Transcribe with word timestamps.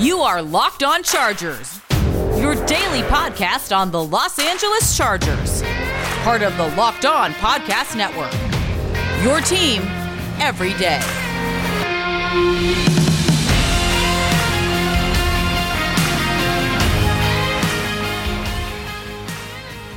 You 0.00 0.20
are 0.20 0.40
Locked 0.40 0.84
On 0.84 1.02
Chargers, 1.02 1.80
your 2.38 2.54
daily 2.66 3.02
podcast 3.08 3.76
on 3.76 3.90
the 3.90 4.00
Los 4.00 4.38
Angeles 4.38 4.96
Chargers, 4.96 5.60
part 6.22 6.42
of 6.42 6.56
the 6.56 6.68
Locked 6.76 7.04
On 7.04 7.32
Podcast 7.32 7.96
Network. 7.96 8.32
Your 9.24 9.40
team 9.40 9.82
every 10.38 10.72
day. 10.74 11.00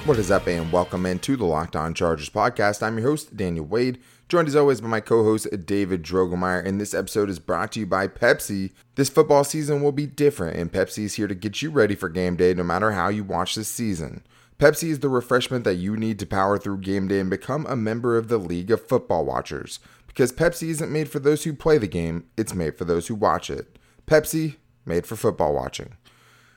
What 0.06 0.18
is 0.18 0.32
up, 0.32 0.48
and 0.48 0.72
welcome 0.72 1.06
into 1.06 1.38
the 1.38 1.46
Locked 1.46 1.76
On 1.76 1.94
Chargers 1.94 2.32
podcast. 2.32 2.82
I'm 2.82 2.98
your 2.98 3.08
host, 3.08 3.38
Daniel 3.38 3.66
Wade, 3.66 4.00
joined 4.32 4.48
as 4.48 4.56
always 4.56 4.80
by 4.80 4.88
my 4.88 5.02
co 5.02 5.26
host, 5.26 5.46
David 5.66 6.04
Drogemeyer. 6.04 6.66
And 6.66 6.80
this 6.80 6.94
episode 6.94 7.30
is 7.30 7.38
brought 7.38 7.74
to 7.74 7.82
you 7.82 7.86
by 7.86 8.08
Pepsi. 8.08 8.72
This 8.96 9.10
football 9.10 9.44
season 9.44 9.84
will 9.84 9.92
be 9.92 10.06
different, 10.06 10.56
and 10.56 10.72
Pepsi 10.72 11.04
is 11.04 11.16
here 11.16 11.28
to 11.28 11.36
get 11.36 11.62
you 11.62 11.70
ready 11.70 11.96
for 11.96 12.08
game 12.08 12.38
day 12.38 12.54
no 12.54 12.64
matter 12.64 12.94
how 12.94 13.10
you 13.10 13.26
watch 13.26 13.56
this 13.56 13.68
season. 13.68 14.24
Pepsi 14.58 14.88
is 14.88 15.00
the 15.00 15.10
refreshment 15.10 15.66
that 15.66 15.76
you 15.76 15.98
need 15.98 16.18
to 16.20 16.26
power 16.26 16.58
through 16.58 16.78
game 16.78 17.10
day 17.10 17.20
and 17.20 17.30
become 17.30 17.66
a 17.66 17.76
member 17.76 18.18
of 18.18 18.30
the 18.30 18.38
League 18.38 18.72
of 18.72 18.88
Football 18.88 19.26
Watchers. 19.26 19.82
Because 20.08 20.32
Pepsi 20.32 20.70
isn't 20.70 20.92
made 20.92 21.10
for 21.10 21.20
those 21.20 21.44
who 21.44 21.54
play 21.54 21.78
the 21.78 21.88
game, 21.88 22.24
it's 22.38 22.54
made 22.54 22.78
for 22.78 22.86
those 22.86 23.08
who 23.08 23.16
watch 23.16 23.50
it. 23.50 23.78
Pepsi, 24.08 24.56
made 24.86 25.06
for 25.06 25.18
football 25.18 25.54
watching. 25.54 25.98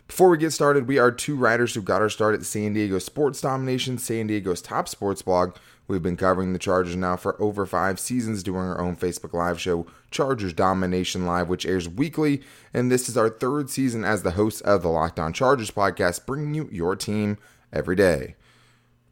Before 0.06 0.28
we 0.28 0.36
get 0.36 0.52
started, 0.52 0.86
we 0.86 0.98
are 0.98 1.10
two 1.10 1.34
writers 1.34 1.74
who 1.74 1.82
got 1.82 2.02
our 2.02 2.10
start 2.10 2.34
at 2.34 2.44
San 2.44 2.74
Diego 2.74 2.98
Sports 2.98 3.40
Domination, 3.40 3.96
San 3.98 4.26
Diego's 4.26 4.60
top 4.60 4.86
sports 4.86 5.22
blog. 5.22 5.56
We've 5.86 6.02
been 6.02 6.16
covering 6.16 6.52
the 6.52 6.58
Chargers 6.58 6.96
now 6.96 7.16
for 7.16 7.40
over 7.40 7.66
five 7.66 8.00
seasons, 8.00 8.42
doing 8.42 8.60
our 8.60 8.80
own 8.80 8.96
Facebook 8.96 9.34
Live 9.34 9.60
show, 9.60 9.86
Chargers 10.10 10.54
Domination 10.54 11.26
Live, 11.26 11.48
which 11.48 11.66
airs 11.66 11.88
weekly. 11.88 12.42
And 12.72 12.90
this 12.90 13.08
is 13.08 13.18
our 13.18 13.28
third 13.28 13.68
season 13.68 14.02
as 14.04 14.22
the 14.22 14.32
host 14.32 14.62
of 14.62 14.82
the 14.82 14.88
Locked 14.88 15.20
On 15.20 15.32
Chargers 15.32 15.70
podcast, 15.70 16.24
bringing 16.24 16.54
you 16.54 16.68
your 16.72 16.96
team 16.96 17.36
every 17.72 17.96
day. 17.96 18.36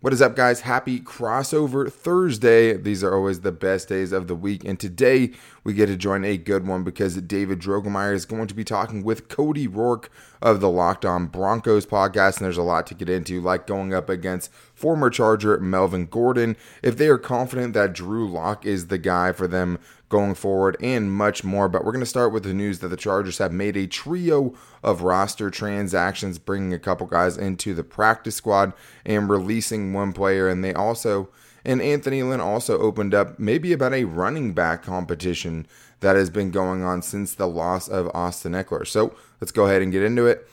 What 0.03 0.12
is 0.12 0.20
up, 0.20 0.34
guys? 0.34 0.62
Happy 0.62 0.98
crossover 0.98 1.89
Thursday. 1.89 2.77
These 2.77 3.05
are 3.05 3.14
always 3.14 3.42
the 3.42 3.53
best 3.53 3.89
days 3.89 4.11
of 4.11 4.27
the 4.27 4.34
week. 4.34 4.64
And 4.64 4.81
today 4.81 5.31
we 5.62 5.75
get 5.75 5.86
to 5.86 5.97
join 5.97 6.25
a 6.25 6.36
good 6.36 6.67
one 6.67 6.83
because 6.83 7.14
David 7.14 7.61
Drogemeyer 7.61 8.12
is 8.12 8.27
going 8.27 8.48
to 8.48 8.55
be 8.55 8.64
talking 8.64 9.05
with 9.05 9.28
Cody 9.28 9.69
Roark 9.69 10.08
of 10.41 10.58
the 10.58 10.69
Locked 10.69 11.05
On 11.05 11.27
Broncos 11.27 11.86
podcast. 11.86 12.39
And 12.39 12.47
there's 12.47 12.56
a 12.56 12.64
lot 12.64 12.89
to 12.89 12.95
get 12.95 13.08
into, 13.08 13.41
like 13.41 13.69
going 13.69 13.95
up 13.95 14.08
against 14.08 14.53
former 14.75 15.08
Charger 15.08 15.61
Melvin 15.61 16.06
Gordon. 16.06 16.56
If 16.83 16.97
they 16.97 17.06
are 17.06 17.17
confident 17.17 17.73
that 17.75 17.92
Drew 17.92 18.28
Lock 18.28 18.67
is 18.67 18.89
the 18.89 18.98
guy 18.98 19.30
for 19.30 19.47
them 19.47 19.78
going 20.12 20.34
forward, 20.34 20.77
and 20.80 21.10
much 21.10 21.42
more. 21.42 21.68
But 21.68 21.84
we're 21.84 21.92
going 21.92 22.05
to 22.05 22.06
start 22.06 22.32
with 22.32 22.44
the 22.44 22.52
news 22.52 22.78
that 22.78 22.88
the 22.88 22.96
Chargers 22.96 23.38
have 23.38 23.50
made 23.50 23.77
a 23.77 23.86
trio 23.86 24.55
of 24.82 25.02
roster 25.02 25.50
transactions, 25.50 26.38
bringing 26.38 26.74
a 26.74 26.78
couple 26.78 27.06
guys 27.06 27.38
into 27.38 27.72
the 27.74 27.82
practice 27.82 28.36
squad 28.36 28.74
and 29.05 29.30
releasing 29.30 29.94
one 29.94 30.12
player. 30.12 30.48
And 30.48 30.62
they 30.62 30.74
also, 30.74 31.30
and 31.64 31.80
Anthony 31.80 32.22
Lynn 32.22 32.40
also 32.40 32.78
opened 32.78 33.14
up 33.14 33.38
maybe 33.38 33.72
about 33.72 33.94
a 33.94 34.05
running 34.05 34.52
back 34.52 34.83
competition 34.83 35.66
that 36.00 36.14
has 36.14 36.28
been 36.28 36.50
going 36.50 36.83
on 36.83 37.00
since 37.00 37.34
the 37.34 37.48
loss 37.48 37.88
of 37.88 38.10
Austin 38.14 38.52
Ekeler. 38.52 38.86
So 38.86 39.16
let's 39.40 39.52
go 39.52 39.64
ahead 39.64 39.80
and 39.80 39.90
get 39.90 40.02
into 40.02 40.27
it. 40.27 40.46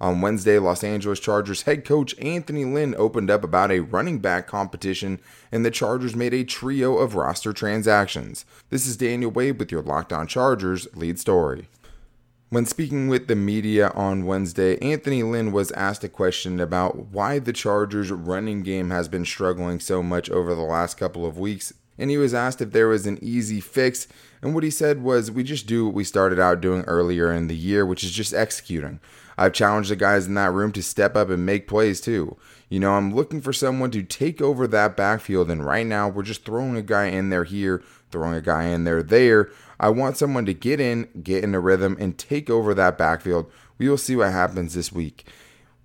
On 0.00 0.20
Wednesday, 0.20 0.58
Los 0.58 0.82
Angeles 0.82 1.20
Chargers 1.20 1.62
head 1.62 1.84
coach 1.84 2.18
Anthony 2.18 2.64
Lynn 2.64 2.94
opened 2.98 3.30
up 3.30 3.44
about 3.44 3.70
a 3.70 3.80
running 3.80 4.18
back 4.18 4.46
competition, 4.46 5.20
and 5.52 5.64
the 5.64 5.70
Chargers 5.70 6.16
made 6.16 6.34
a 6.34 6.44
trio 6.44 6.98
of 6.98 7.14
roster 7.14 7.52
transactions. 7.52 8.44
This 8.70 8.86
is 8.86 8.96
Daniel 8.96 9.30
Wade 9.30 9.58
with 9.58 9.70
your 9.70 9.82
Locked 9.82 10.12
On 10.12 10.26
Chargers 10.26 10.88
lead 10.94 11.18
story. 11.18 11.68
When 12.50 12.66
speaking 12.66 13.08
with 13.08 13.26
the 13.26 13.34
media 13.34 13.90
on 13.94 14.26
Wednesday, 14.26 14.78
Anthony 14.78 15.22
Lynn 15.22 15.50
was 15.50 15.72
asked 15.72 16.04
a 16.04 16.08
question 16.08 16.60
about 16.60 17.06
why 17.06 17.38
the 17.38 17.52
Chargers' 17.52 18.12
running 18.12 18.62
game 18.62 18.90
has 18.90 19.08
been 19.08 19.24
struggling 19.24 19.80
so 19.80 20.02
much 20.02 20.30
over 20.30 20.54
the 20.54 20.62
last 20.62 20.96
couple 20.96 21.26
of 21.26 21.38
weeks, 21.38 21.72
and 21.98 22.10
he 22.10 22.16
was 22.16 22.34
asked 22.34 22.60
if 22.60 22.72
there 22.72 22.88
was 22.88 23.06
an 23.06 23.18
easy 23.22 23.60
fix. 23.60 24.06
And 24.42 24.54
what 24.54 24.64
he 24.64 24.70
said 24.70 25.02
was, 25.02 25.30
We 25.30 25.42
just 25.42 25.66
do 25.66 25.86
what 25.86 25.94
we 25.94 26.04
started 26.04 26.38
out 26.38 26.60
doing 26.60 26.82
earlier 26.82 27.32
in 27.32 27.46
the 27.46 27.56
year, 27.56 27.86
which 27.86 28.04
is 28.04 28.10
just 28.10 28.34
executing. 28.34 29.00
I've 29.36 29.52
challenged 29.52 29.90
the 29.90 29.96
guys 29.96 30.26
in 30.26 30.34
that 30.34 30.52
room 30.52 30.72
to 30.72 30.82
step 30.82 31.16
up 31.16 31.28
and 31.28 31.44
make 31.44 31.66
plays 31.66 32.00
too. 32.00 32.36
You 32.68 32.80
know, 32.80 32.92
I'm 32.92 33.14
looking 33.14 33.40
for 33.40 33.52
someone 33.52 33.90
to 33.92 34.02
take 34.02 34.40
over 34.40 34.66
that 34.66 34.96
backfield, 34.96 35.50
and 35.50 35.64
right 35.64 35.86
now 35.86 36.08
we're 36.08 36.22
just 36.22 36.44
throwing 36.44 36.76
a 36.76 36.82
guy 36.82 37.06
in 37.06 37.30
there 37.30 37.44
here, 37.44 37.82
throwing 38.10 38.34
a 38.34 38.40
guy 38.40 38.64
in 38.64 38.84
there 38.84 39.02
there. 39.02 39.50
I 39.78 39.90
want 39.90 40.16
someone 40.16 40.46
to 40.46 40.54
get 40.54 40.80
in, 40.80 41.08
get 41.22 41.44
in 41.44 41.54
a 41.54 41.60
rhythm, 41.60 41.96
and 41.98 42.16
take 42.16 42.48
over 42.48 42.74
that 42.74 42.96
backfield. 42.96 43.50
We 43.78 43.88
will 43.88 43.98
see 43.98 44.16
what 44.16 44.32
happens 44.32 44.74
this 44.74 44.92
week. 44.92 45.26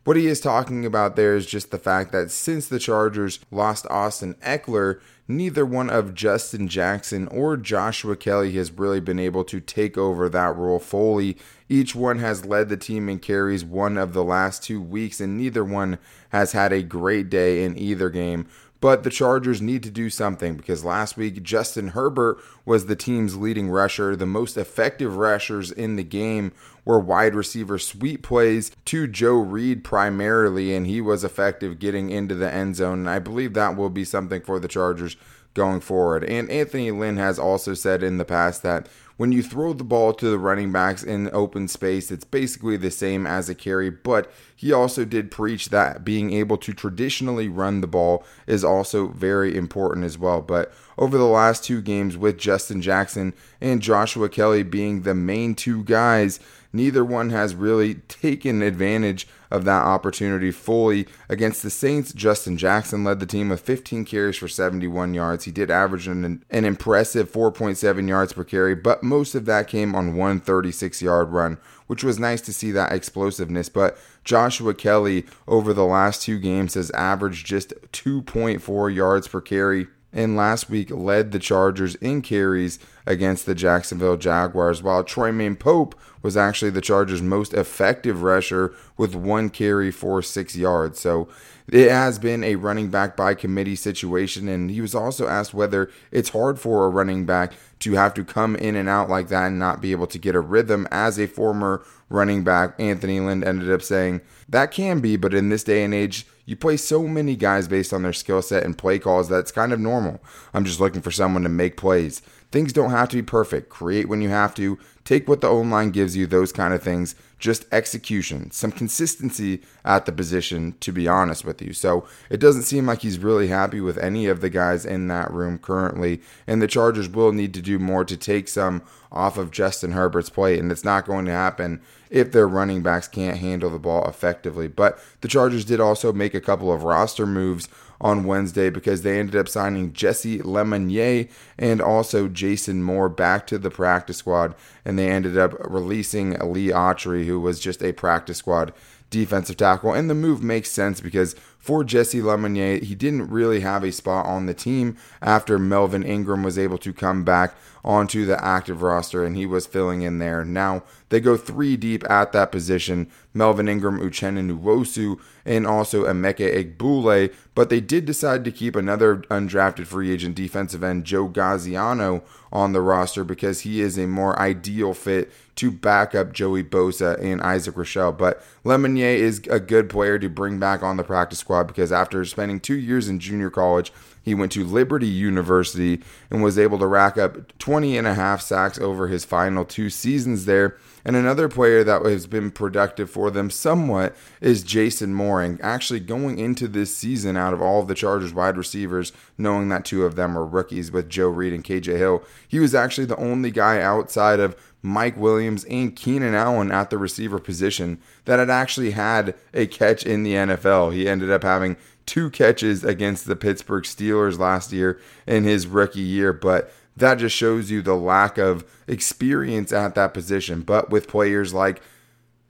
What 0.04 0.18
he 0.18 0.28
is 0.28 0.40
talking 0.40 0.86
about 0.86 1.16
there 1.16 1.36
is 1.36 1.46
just 1.46 1.72
the 1.72 1.78
fact 1.78 2.12
that 2.12 2.32
since 2.32 2.68
the 2.68 2.80
Chargers 2.80 3.40
lost 3.52 3.86
Austin 3.90 4.36
Ekeler, 4.36 5.02
neither 5.30 5.64
one 5.64 5.92
of 5.92 6.16
Justin 6.16 6.68
Jackson 6.68 7.28
or 7.28 7.56
Joshua 7.56 8.18
Kelley 8.18 8.52
has 8.54 8.72
really 8.72 9.00
been 9.00 9.20
able 9.20 9.44
to 9.46 9.62
take 9.62 9.98
over 9.98 10.28
that 10.28 10.56
role 10.56 10.80
fully. 10.80 11.38
Each 11.70 11.94
one 11.94 12.18
has 12.18 12.46
led 12.46 12.68
the 12.68 12.78
team 12.78 13.08
in 13.08 13.20
carries 13.20 13.64
one 13.64 13.96
of 13.96 14.14
the 14.14 14.24
last 14.24 14.64
two 14.64 14.82
weeks, 14.82 15.22
and 15.22 15.38
neither 15.38 15.64
one 15.64 16.00
has 16.30 16.54
had 16.54 16.74
a 16.74 16.82
great 16.82 17.30
day 17.30 17.64
in 17.64 17.78
either 17.78 18.10
game. 18.10 18.48
But 18.82 19.04
the 19.04 19.10
Chargers 19.10 19.62
need 19.62 19.84
to 19.84 19.92
do 19.92 20.10
something 20.10 20.56
because 20.56 20.86
last 20.86 21.18
week 21.18 21.44
Justin 21.44 21.90
Herbert 21.90 22.38
was 22.66 22.86
the 22.86 22.96
team's 22.96 23.36
leading 23.36 23.70
rusher. 23.70 24.16
The 24.16 24.26
most 24.26 24.56
effective 24.56 25.18
rushers 25.18 25.70
in 25.72 25.98
the 25.98 26.04
game 26.04 26.54
were 26.86 27.00
wide 27.00 27.36
receiver 27.36 27.78
sweep 27.78 28.24
plays 28.24 28.72
to 28.86 29.06
Joe 29.06 29.38
Reed 29.38 29.84
primarily, 29.84 30.74
and 30.74 30.88
he 30.88 31.02
was 31.02 31.26
effective 31.26 31.80
getting 31.80 32.10
into 32.10 32.36
the 32.36 32.52
end 32.52 32.78
zone. 32.78 33.00
And 33.00 33.10
I 33.10 33.20
believe 33.20 33.54
that 33.54 33.76
will 33.76 33.90
be 33.90 34.06
something 34.06 34.42
for 34.42 34.60
the 34.60 34.70
Chargers 34.70 35.18
going 35.54 35.82
forward. 35.82 36.24
And 36.24 36.50
Anthony 36.50 36.92
Lynn 36.92 37.18
has 37.18 37.38
also 37.38 37.74
said 37.74 38.02
in 38.02 38.18
the 38.18 38.26
past 38.26 38.64
that 38.64 38.88
when 39.20 39.34
you 39.34 39.44
throw 39.44 39.74
the 39.74 39.84
ball 39.84 40.14
to 40.14 40.30
the 40.30 40.40
running 40.40 40.72
backs 40.72 41.04
in 41.04 41.30
open 41.34 41.68
space, 41.68 42.10
it's 42.10 42.24
basically 42.24 42.78
the 42.78 42.90
same 42.90 43.28
as 43.28 43.50
a 43.50 43.54
carry, 43.54 43.90
but 43.90 44.32
he 44.56 44.72
also 44.72 45.04
did 45.04 45.30
preach 45.30 45.68
that 45.68 46.06
being 46.06 46.32
able 46.32 46.56
to 46.56 46.72
traditionally 46.72 47.50
run 47.50 47.82
the 47.82 47.88
ball 47.88 48.24
is 48.48 48.64
also 48.64 49.10
very 49.10 49.58
important 49.58 50.06
as 50.06 50.18
well. 50.18 50.42
But 50.42 50.72
over 50.98 51.18
the 51.18 51.26
last 51.26 51.66
two 51.66 51.82
games, 51.82 52.16
with 52.16 52.38
Justin 52.38 52.82
Jackson 52.82 53.34
and 53.60 53.82
Joshua 53.82 54.30
Kelley 54.30 54.64
being 54.64 55.02
the 55.02 55.14
main 55.14 55.54
two 55.54 55.84
guys, 55.84 56.40
neither 56.72 57.04
one 57.04 57.30
has 57.30 57.56
really 57.56 57.96
taken 57.96 58.62
advantage 58.62 59.28
of 59.52 59.66
that 59.66 59.84
opportunity 59.84 60.52
fully. 60.52 61.08
Against 61.28 61.64
the 61.64 61.70
Saints, 61.70 62.14
Justin 62.14 62.58
Jackson 62.58 63.04
led 63.04 63.20
the 63.20 63.26
team 63.26 63.50
with 63.50 63.62
15 63.62 64.06
carries 64.06 64.38
for 64.38 64.48
71 64.48 65.14
yards. 65.14 65.46
He 65.46 65.52
did 65.52 65.72
average 65.72 66.08
an, 66.08 66.44
an 66.50 66.66
impressive 66.66 67.32
4.7 67.32 68.08
yards 68.08 68.34
per 68.34 68.44
carry, 68.44 68.76
but 68.76 69.04
most 69.04 69.36
of 69.36 69.46
that 69.46 69.68
came 69.68 69.96
on 69.96 70.16
one 70.16 70.40
36 70.40 71.02
yard 71.02 71.30
run, 71.30 71.58
which 71.88 72.04
was 72.04 72.20
nice 72.20 72.42
to 72.42 72.54
see 72.54 72.72
that 72.72 72.92
explosiveness. 72.92 73.70
But 73.70 73.98
Joshua 74.24 74.74
Kelley 74.74 75.26
over 75.48 75.74
the 75.74 75.86
last 75.86 76.22
two 76.22 76.40
games 76.40 76.76
has 76.76 76.92
averaged 76.92 77.46
just 77.46 77.74
2.4 77.92 78.94
yards 78.94 79.28
per 79.28 79.42
carry 79.42 79.88
and 80.12 80.36
last 80.36 80.70
week 80.70 80.90
led 80.92 81.32
the 81.32 81.40
Chargers 81.40 81.96
in 81.96 82.22
carries 82.22 82.80
against 83.06 83.46
the 83.46 83.56
Jacksonville 83.56 84.18
Jaguars, 84.18 84.82
while 84.82 85.04
Troymaine 85.04 85.58
Pope 85.58 85.96
was 86.22 86.36
actually 86.36 86.72
the 86.72 86.82
Chargers' 86.82 87.22
most 87.22 87.54
effective 87.54 88.22
rusher 88.22 88.74
with 88.98 89.16
one 89.16 89.50
carry 89.50 89.92
for 89.92 90.22
six 90.22 90.56
yards. 90.56 91.00
So 91.00 91.28
it 91.72 91.90
has 91.90 92.20
been 92.20 92.44
a 92.44 92.56
running 92.56 92.90
back 92.90 93.16
by 93.16 93.36
committee 93.36 93.76
situation, 93.76 94.48
and 94.48 94.72
he 94.72 94.82
was 94.82 94.96
also 94.96 95.28
asked 95.28 95.54
whether 95.54 95.90
it's 96.12 96.30
hard 96.30 96.60
for 96.60 96.86
a 96.86 96.90
running 96.90 97.26
back 97.26 97.54
to 97.80 97.94
have 97.94 98.14
to 98.16 98.26
come 98.26 98.56
in 98.56 98.76
and 98.76 98.90
out 98.90 99.10
like 99.10 99.30
that 99.30 99.48
and 99.48 99.60
not 99.60 99.82
be 99.82 99.92
able 99.92 100.08
to 100.08 100.18
get 100.18 100.36
a 100.36 100.40
rhythm. 100.42 100.88
As 100.92 101.20
a 101.20 101.28
former 101.28 101.84
running 102.10 102.44
back, 102.44 102.76
Anthony 102.80 103.20
Lynn 103.20 103.44
ended 103.44 103.72
up 103.72 103.82
saying 103.82 104.22
that 104.50 104.72
can 104.72 105.00
be, 105.00 105.16
but 105.16 105.34
in 105.34 105.50
this 105.50 105.64
day 105.64 105.84
and 105.84 105.94
age, 105.94 106.26
you 106.46 106.56
play 106.56 106.78
so 106.78 107.08
many 107.08 107.36
guys 107.36 107.68
based 107.68 107.94
on 107.94 108.02
their 108.02 108.14
skill 108.14 108.42
set 108.42 108.64
and 108.64 108.78
play 108.78 108.98
calls 108.98 109.30
that's 109.30 109.52
kind 109.52 109.72
of 109.72 109.80
normal. 109.80 110.20
I'm 110.54 110.66
just 110.66 110.80
looking 110.80 111.02
for 111.02 111.12
someone 111.12 111.44
to 111.44 111.50
make 111.50 111.78
plays. 111.78 112.22
Things 112.52 112.74
don't 112.74 112.90
have 112.90 113.10
to 113.10 113.18
be 113.18 113.22
perfect. 113.22 113.70
Create 113.70 114.10
when 114.10 114.22
you 114.22 114.30
have 114.30 114.56
to. 114.56 114.80
Take 115.10 115.28
what 115.28 115.42
the 115.42 115.48
O 115.48 115.62
line 115.62 115.90
gives 115.90 116.16
you, 116.16 116.28
those 116.28 116.52
kind 116.52 116.72
of 116.72 116.84
things. 116.84 117.16
Just 117.40 117.66
execution, 117.72 118.52
some 118.52 118.72
consistency 118.72 119.64
at 119.84 120.06
the 120.06 120.12
position, 120.12 120.76
to 120.82 120.92
be 120.92 121.08
honest 121.08 121.44
with 121.44 121.64
you. 121.64 121.74
So 121.74 122.08
it 122.30 122.40
doesn't 122.40 122.62
seem 122.62 122.86
like 122.86 123.02
he's 123.02 123.18
really 123.18 123.48
happy 123.48 123.82
with 123.82 123.98
any 123.98 124.28
of 124.28 124.42
the 124.42 124.52
guys 124.52 124.86
in 124.86 125.08
that 125.08 125.32
room 125.32 125.58
currently. 125.58 126.22
And 126.46 126.62
the 126.62 126.68
Chargers 126.68 127.10
will 127.10 127.32
need 127.32 127.56
to 127.56 127.62
do 127.64 127.80
more 127.80 128.06
to 128.06 128.16
take 128.16 128.48
some 128.48 128.84
off 129.12 129.40
of 129.40 129.50
Justin 129.50 129.94
Herbert's 129.94 130.30
plate. 130.30 130.60
And 130.60 130.72
it's 130.72 130.84
not 130.84 131.08
going 131.08 131.26
to 131.26 131.32
happen 131.32 131.82
if 132.12 132.32
their 132.32 132.48
running 132.48 132.84
backs 132.84 133.08
can't 133.08 133.40
handle 133.40 133.72
the 133.72 133.80
ball 133.80 134.08
effectively. 134.08 134.68
But 134.68 135.00
the 135.22 135.28
Chargers 135.28 135.66
did 135.66 135.80
also 135.80 136.14
make 136.14 136.36
a 136.36 136.40
couple 136.40 136.72
of 136.72 136.84
roster 136.84 137.26
moves 137.26 137.68
on 138.02 138.24
Wednesday 138.24 138.70
because 138.70 139.02
they 139.02 139.20
ended 139.20 139.36
up 139.36 139.50
signing 139.50 139.94
Jessie 139.94 140.40
Lemonier 140.40 141.30
and 141.58 141.82
also 141.82 142.28
Jason 142.28 142.82
Moore 142.84 143.10
back 143.10 143.46
to 143.48 143.58
the 143.58 143.70
practice 143.70 144.18
squad, 144.18 144.56
and 144.86 144.98
they 144.98 145.10
ended 145.10 145.38
up 145.38 145.54
releasing 145.60 146.32
Lee 146.32 146.68
Autry, 146.68 147.26
who 147.26 147.40
was 147.40 147.60
just 147.60 147.84
a 147.84 147.92
practice 147.92 148.38
squad 148.38 148.74
defensive 149.10 149.58
tackle. 149.58 149.94
And 149.94 150.10
the 150.10 150.16
move 150.16 150.44
makes 150.44 150.72
sense 150.72 151.02
because 151.02 151.36
for 151.60 151.84
Jessie 151.84 152.22
Lemonier, 152.22 152.82
he 152.82 152.96
didn't 152.96 153.30
really 153.30 153.60
have 153.60 153.84
a 153.84 153.92
spot 153.92 154.26
on 154.26 154.46
the 154.46 154.54
team 154.54 154.98
after 155.22 155.60
Melvin 155.60 156.04
Ingram 156.04 156.42
was 156.42 156.58
able 156.58 156.78
to 156.80 156.94
come 156.94 157.24
back 157.24 157.54
onto 157.84 158.26
the 158.26 158.44
active 158.44 158.82
roster 158.82 159.24
and 159.24 159.36
he 159.36 159.46
was 159.46 159.68
filling 159.68 160.02
in 160.02 160.20
there. 160.20 160.44
Now 160.44 160.84
they 161.10 161.20
go 161.20 161.38
three 161.38 161.78
deep 161.78 162.10
at 162.10 162.32
that 162.32 162.52
position 162.52 163.10
Melvin 163.34 163.70
Ingram, 163.70 164.00
Uchenna 164.00 164.42
Nwosu, 164.42 165.20
and 165.46 165.66
also 165.68 166.06
Emeka 166.06 166.52
Egbule. 166.52 167.34
But 167.54 167.70
they 167.70 167.80
did 167.80 168.06
decide 168.06 168.44
to 168.46 168.52
keep 168.52 168.76
another 168.76 169.18
undrafted 169.30 169.86
free 169.86 170.12
agent 170.12 170.36
defensive 170.36 170.84
end, 170.84 171.06
Joe 171.06 171.28
Gaziano, 171.28 172.24
on 172.52 172.74
the 172.74 172.82
roster 172.82 173.24
because 173.24 173.62
he 173.62 173.82
is 173.82 173.98
a 173.98 174.08
more 174.08 174.38
ideal 174.40 174.94
fit 174.94 175.32
to 175.56 175.70
back 175.72 176.16
up 176.16 176.34
Joey 176.34 176.64
Bosa 176.64 177.22
and 177.22 177.42
Isaac 177.42 177.76
Rochell. 177.76 178.18
But 178.18 178.44
Lemonier 178.66 179.16
is 179.16 179.42
a 179.50 179.60
good 179.60 179.90
player 179.90 180.18
to 180.18 180.30
bring 180.30 180.60
back 180.60 180.82
on 180.82 180.98
the 180.98 181.04
practice 181.04 181.44
squad 181.50 181.64
because 181.64 181.92
after 181.92 182.24
spending 182.26 182.60
two 182.60 182.78
years 182.78 183.10
in 183.10 183.20
junior 183.20 183.50
college, 183.50 183.92
he 184.22 184.36
went 184.36 184.52
to 184.52 184.64
Liberty 184.64 185.08
University 185.08 186.04
and 186.30 186.44
was 186.44 186.60
able 186.60 186.78
to 186.78 186.86
rack 186.86 187.18
up 187.18 187.58
20 187.58 187.98
and 187.98 188.06
a 188.06 188.14
half 188.14 188.40
sacks 188.42 188.78
over 188.78 189.08
his 189.08 189.26
final 189.26 189.66
two 189.66 189.90
seasons 189.90 190.46
there. 190.46 190.78
And 191.04 191.16
another 191.16 191.50
player 191.50 191.84
that 191.84 192.06
has 192.06 192.28
been 192.28 192.52
productive 192.52 193.10
for 193.10 193.32
them 193.32 193.50
somewhat 193.50 194.16
is 194.42 194.62
Jason 194.62 195.16
Moore. 195.16 195.42
And 195.42 195.60
actually, 195.62 196.02
going 196.02 196.38
into 196.38 196.68
this 196.68 196.96
season, 196.96 197.36
out 197.36 197.54
of 197.54 197.64
all 197.64 197.82
of 197.82 197.88
the 197.88 197.96
Chargers 197.96 198.34
wide 198.34 198.58
receivers, 198.58 199.12
knowing 199.36 199.70
that 199.70 199.86
two 199.86 200.06
of 200.06 200.16
them 200.16 200.38
are 200.38 200.46
rookies 200.46 200.92
with 200.92 201.10
Joe 201.10 201.30
Reed 201.30 201.54
and 201.54 201.64
KJ 201.64 201.98
Hill, 201.98 202.22
he 202.48 202.60
was 202.60 202.76
actually 202.76 203.06
the 203.06 203.18
only 203.18 203.50
guy 203.50 203.82
outside 203.82 204.40
of 204.40 204.56
Mike 204.82 205.18
Williams 205.18 205.66
and 205.66 205.96
Keenan 205.96 206.34
Allen 206.34 206.72
at 206.72 206.90
the 206.90 206.98
receiver 206.98 207.40
position 207.40 208.00
that 208.26 208.40
had 208.40 208.50
actually 208.50 208.92
had 208.92 209.36
a 209.54 209.68
catch 209.68 210.06
in 210.06 210.24
the 210.24 210.34
NFL. 210.34 210.94
He 210.94 211.08
ended 211.08 211.30
up 211.30 211.44
having 211.44 211.76
two 212.06 212.30
catches 212.30 212.84
against 212.84 213.26
the 213.26 213.36
Pittsburgh 213.36 213.84
Steelers 213.84 214.40
last 214.40 214.72
year 214.72 215.00
in 215.28 215.44
his 215.44 215.68
rookie 215.68 216.00
year, 216.00 216.34
but 216.34 216.72
that 216.96 217.16
just 217.16 217.36
shows 217.36 217.70
you 217.70 217.82
the 217.82 217.96
lack 217.96 218.38
of 218.38 218.66
experience 218.88 219.72
at 219.72 219.96
that 219.96 220.14
position. 220.14 220.62
But 220.62 220.90
with 220.90 221.08
players 221.08 221.54
like 221.54 221.82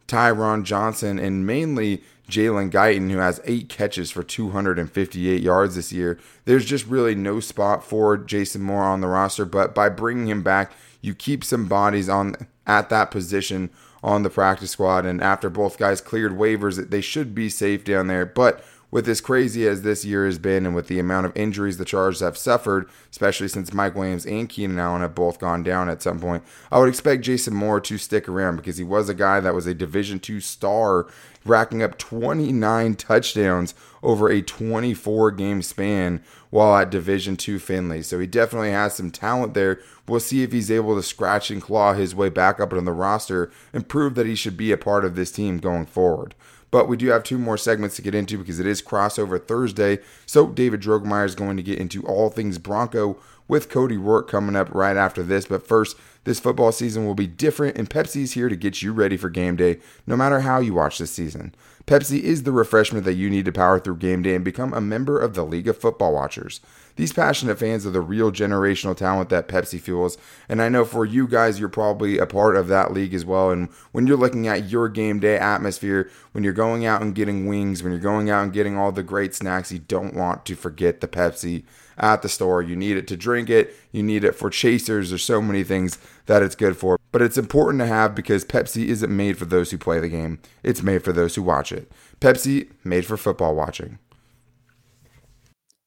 Tyron 0.07 0.63
Johnson 0.63 1.19
and 1.19 1.45
mainly 1.45 2.03
Jalen 2.29 2.71
Guyton, 2.71 3.11
who 3.11 3.17
has 3.17 3.41
eight 3.43 3.69
catches 3.69 4.11
for 4.11 4.23
258 4.23 5.41
yards 5.41 5.75
this 5.75 5.91
year, 5.91 6.19
there's 6.45 6.65
just 6.65 6.85
really 6.85 7.15
no 7.15 7.39
spot 7.39 7.83
for 7.83 8.17
Jason 8.17 8.61
Moore 8.61 8.83
on 8.83 9.01
the 9.01 9.07
roster. 9.07 9.45
But 9.45 9.75
by 9.75 9.89
bringing 9.89 10.27
him 10.27 10.43
back, 10.43 10.71
you 11.01 11.13
keep 11.13 11.43
some 11.43 11.67
bodies 11.67 12.09
on 12.09 12.35
at 12.67 12.89
that 12.89 13.11
position 13.11 13.69
on 14.03 14.23
the 14.23 14.29
practice 14.29 14.71
squad. 14.71 15.05
And 15.05 15.21
after 15.21 15.49
both 15.49 15.77
guys 15.77 16.01
cleared 16.01 16.33
waivers, 16.33 16.89
they 16.89 17.01
should 17.01 17.33
be 17.33 17.49
safe 17.49 17.83
down 17.83 18.07
there. 18.07 18.25
But 18.25 18.63
with 18.91 19.07
as 19.07 19.21
crazy 19.21 19.67
as 19.67 19.83
this 19.83 20.03
year 20.03 20.25
has 20.25 20.39
been 20.39 20.65
and 20.65 20.73
with 20.73 20.87
the 20.87 20.99
amount 20.99 21.25
of 21.27 21.35
injuries 21.37 21.77
the 21.77 21.85
Chargers 21.85 22.21
have 22.21 22.37
suffered, 22.37 22.89
especially 23.11 23.47
since 23.47 23.73
Mike 23.73 23.95
Williams 23.95 24.25
and 24.25 24.49
Keenan 24.49 24.79
Allen 24.79 25.01
have 25.01 25.13
both 25.13 25.39
gone 25.39 25.61
down 25.61 25.89
at 25.89 26.01
some 26.01 26.19
point, 26.19 26.43
I 26.71 26.79
would 26.79 26.89
expect 26.89 27.23
Jason 27.23 27.53
Moore 27.53 27.79
to 27.81 27.97
stick 27.97 28.27
around 28.27 28.55
because 28.55 28.77
he 28.77 28.83
was 28.83 29.07
a 29.07 29.13
guy 29.13 29.39
that 29.41 29.53
was 29.53 29.67
a 29.67 29.75
Division 29.75 30.19
two 30.19 30.39
star, 30.39 31.07
racking 31.45 31.81
up 31.81 31.97
29 31.97 32.95
touchdowns 32.95 33.73
over 34.01 34.29
a 34.29 34.41
24 34.41 35.31
game 35.31 35.61
span 35.61 36.21
while 36.49 36.75
at 36.77 36.89
Division 36.89 37.35
two 37.35 37.59
Findlay. 37.59 38.01
So 38.01 38.19
he 38.19 38.27
definitely 38.27 38.71
has 38.71 38.95
some 38.95 39.11
talent 39.11 39.53
there. 39.53 39.79
We'll 40.07 40.19
see 40.19 40.43
if 40.43 40.51
he's 40.51 40.71
able 40.71 40.95
to 40.95 41.03
scratch 41.03 41.51
and 41.51 41.61
claw 41.61 41.93
his 41.93 42.15
way 42.15 42.29
back 42.29 42.59
up 42.59 42.73
on 42.73 42.85
the 42.85 42.91
roster 42.91 43.51
and 43.73 43.87
prove 43.87 44.15
that 44.15 44.25
he 44.25 44.35
should 44.35 44.57
be 44.57 44.71
a 44.71 44.77
part 44.77 45.05
of 45.05 45.15
this 45.15 45.31
team 45.31 45.59
going 45.59 45.85
forward. 45.85 46.35
But 46.71 46.87
we 46.87 46.97
do 46.97 47.07
have 47.07 47.23
two 47.23 47.39
more 47.39 47.57
segments 47.57 47.95
to 47.95 48.01
get 48.01 48.13
into 48.15 48.37
because 48.37 48.59
it 48.59 48.67
is 48.67 48.81
crossover 48.81 49.43
Thursday. 49.43 49.99
So 50.25 50.47
David 50.47 50.81
Drogemeyer 50.81 51.25
is 51.25 51.35
going 51.35 51.57
to 51.57 51.63
get 51.63 51.79
into 51.79 52.05
all 52.05 52.29
things 52.29 52.57
Bronco 52.57 53.17
with 53.47 53.69
Cody 53.69 53.97
Roark 53.97 54.27
coming 54.27 54.55
up 54.55 54.73
right 54.73 54.95
after 54.95 55.23
this. 55.23 55.47
But 55.47 55.67
first, 55.67 55.97
this 56.23 56.39
football 56.39 56.71
season 56.71 57.05
will 57.05 57.15
be 57.15 57.27
different, 57.27 57.77
and 57.77 57.89
Pepsi's 57.89 58.33
here 58.33 58.49
to 58.49 58.55
get 58.55 58.81
you 58.81 58.91
ready 58.93 59.17
for 59.17 59.29
game 59.29 59.55
day, 59.55 59.79
no 60.05 60.15
matter 60.15 60.41
how 60.41 60.59
you 60.59 60.73
watch 60.73 60.97
this 60.97 61.11
season. 61.11 61.55
Pepsi 61.87 62.21
is 62.21 62.43
the 62.43 62.51
refreshment 62.51 63.03
that 63.05 63.15
you 63.15 63.31
need 63.31 63.45
to 63.45 63.51
power 63.51 63.79
through 63.79 63.97
game 63.97 64.21
day 64.21 64.35
and 64.35 64.45
become 64.45 64.73
a 64.73 64.81
member 64.81 65.19
of 65.19 65.33
the 65.33 65.43
League 65.43 65.67
of 65.67 65.77
Football 65.77 66.13
Watchers. 66.13 66.61
These 66.97 67.13
passionate 67.13 67.57
fans 67.57 67.87
are 67.87 67.91
the 67.91 68.01
real 68.01 68.31
generational 68.31 68.95
talent 68.95 69.29
that 69.29 69.47
Pepsi 69.47 69.79
fuels, 69.79 70.17
and 70.47 70.61
I 70.61 70.69
know 70.69 70.85
for 70.85 71.05
you 71.05 71.27
guys, 71.27 71.59
you're 71.59 71.69
probably 71.69 72.17
a 72.17 72.25
part 72.27 72.57
of 72.57 72.67
that 72.67 72.93
league 72.93 73.13
as 73.13 73.25
well. 73.25 73.49
And 73.49 73.69
when 73.91 74.05
you're 74.05 74.17
looking 74.17 74.47
at 74.47 74.69
your 74.69 74.89
game 74.89 75.19
day 75.19 75.37
atmosphere, 75.37 76.11
when 76.33 76.43
you're 76.43 76.53
going 76.53 76.85
out 76.85 77.01
and 77.01 77.15
getting 77.15 77.47
wings, 77.47 77.81
when 77.81 77.91
you're 77.91 78.01
going 78.01 78.29
out 78.29 78.43
and 78.43 78.53
getting 78.53 78.77
all 78.77 78.91
the 78.91 79.01
great 79.01 79.33
snacks, 79.33 79.71
you 79.71 79.79
don't 79.79 80.13
want 80.13 80.45
to 80.45 80.55
forget 80.55 81.01
the 81.01 81.07
Pepsi 81.07 81.63
at 81.99 82.21
the 82.21 82.29
store. 82.29 82.61
You 82.61 82.75
need 82.75 82.97
it 82.97 83.07
to 83.07 83.17
drink 83.17 83.49
it, 83.49 83.75
you 83.91 84.03
need 84.03 84.23
it 84.23 84.35
for 84.35 84.49
chasers. 84.49 85.09
There's 85.09 85.23
so 85.23 85.41
many 85.41 85.63
things 85.63 85.97
that 86.25 86.43
it's 86.43 86.55
good 86.55 86.77
for. 86.77 86.99
But 87.11 87.21
it's 87.21 87.37
important 87.37 87.79
to 87.79 87.87
have 87.87 88.15
because 88.15 88.45
Pepsi 88.45 88.85
isn't 88.87 89.15
made 89.15 89.37
for 89.37 89.45
those 89.45 89.71
who 89.71 89.77
play 89.77 89.99
the 89.99 90.09
game, 90.09 90.39
it's 90.63 90.83
made 90.83 91.03
for 91.03 91.11
those 91.11 91.35
who 91.35 91.43
watch 91.43 91.71
it. 91.71 91.91
Pepsi, 92.19 92.69
made 92.83 93.05
for 93.05 93.17
football 93.17 93.55
watching. 93.55 93.99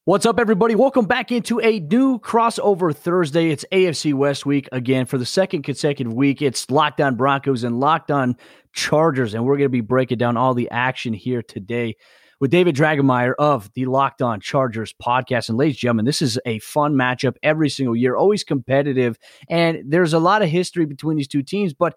What's 0.04 0.26
up, 0.26 0.40
everybody? 0.40 0.74
Welcome 0.74 1.04
back 1.04 1.30
into 1.30 1.60
a 1.60 1.78
new 1.78 2.18
crossover 2.18 2.92
Thursday. 2.92 3.50
It's 3.50 3.64
AFC 3.70 4.12
West 4.14 4.44
week 4.44 4.68
again 4.72 5.06
for 5.06 5.16
the 5.16 5.24
second 5.24 5.62
consecutive 5.62 6.12
week. 6.12 6.42
It's 6.42 6.68
Locked 6.72 7.00
On 7.00 7.14
Broncos 7.14 7.62
and 7.62 7.78
Locked 7.78 8.10
On 8.10 8.36
Chargers, 8.72 9.32
and 9.32 9.44
we're 9.44 9.56
going 9.56 9.66
to 9.66 9.68
be 9.68 9.80
breaking 9.80 10.18
down 10.18 10.36
all 10.36 10.54
the 10.54 10.68
action 10.72 11.12
here 11.12 11.40
today 11.40 11.94
with 12.42 12.50
David 12.50 12.74
Drogemeyer 12.74 13.34
of 13.38 13.70
the 13.74 13.86
Locked 13.86 14.20
On 14.20 14.40
Chargers 14.40 14.92
podcast. 15.00 15.48
And 15.48 15.56
ladies 15.56 15.76
and 15.76 15.80
gentlemen, 15.80 16.06
this 16.06 16.20
is 16.20 16.40
a 16.44 16.58
fun 16.58 16.94
matchup 16.94 17.36
every 17.40 17.70
single 17.70 17.94
year, 17.94 18.16
always 18.16 18.42
competitive. 18.42 19.16
And 19.48 19.84
there's 19.86 20.12
a 20.12 20.18
lot 20.18 20.42
of 20.42 20.48
history 20.48 20.84
between 20.84 21.16
these 21.16 21.28
two 21.28 21.44
teams. 21.44 21.72
But 21.72 21.94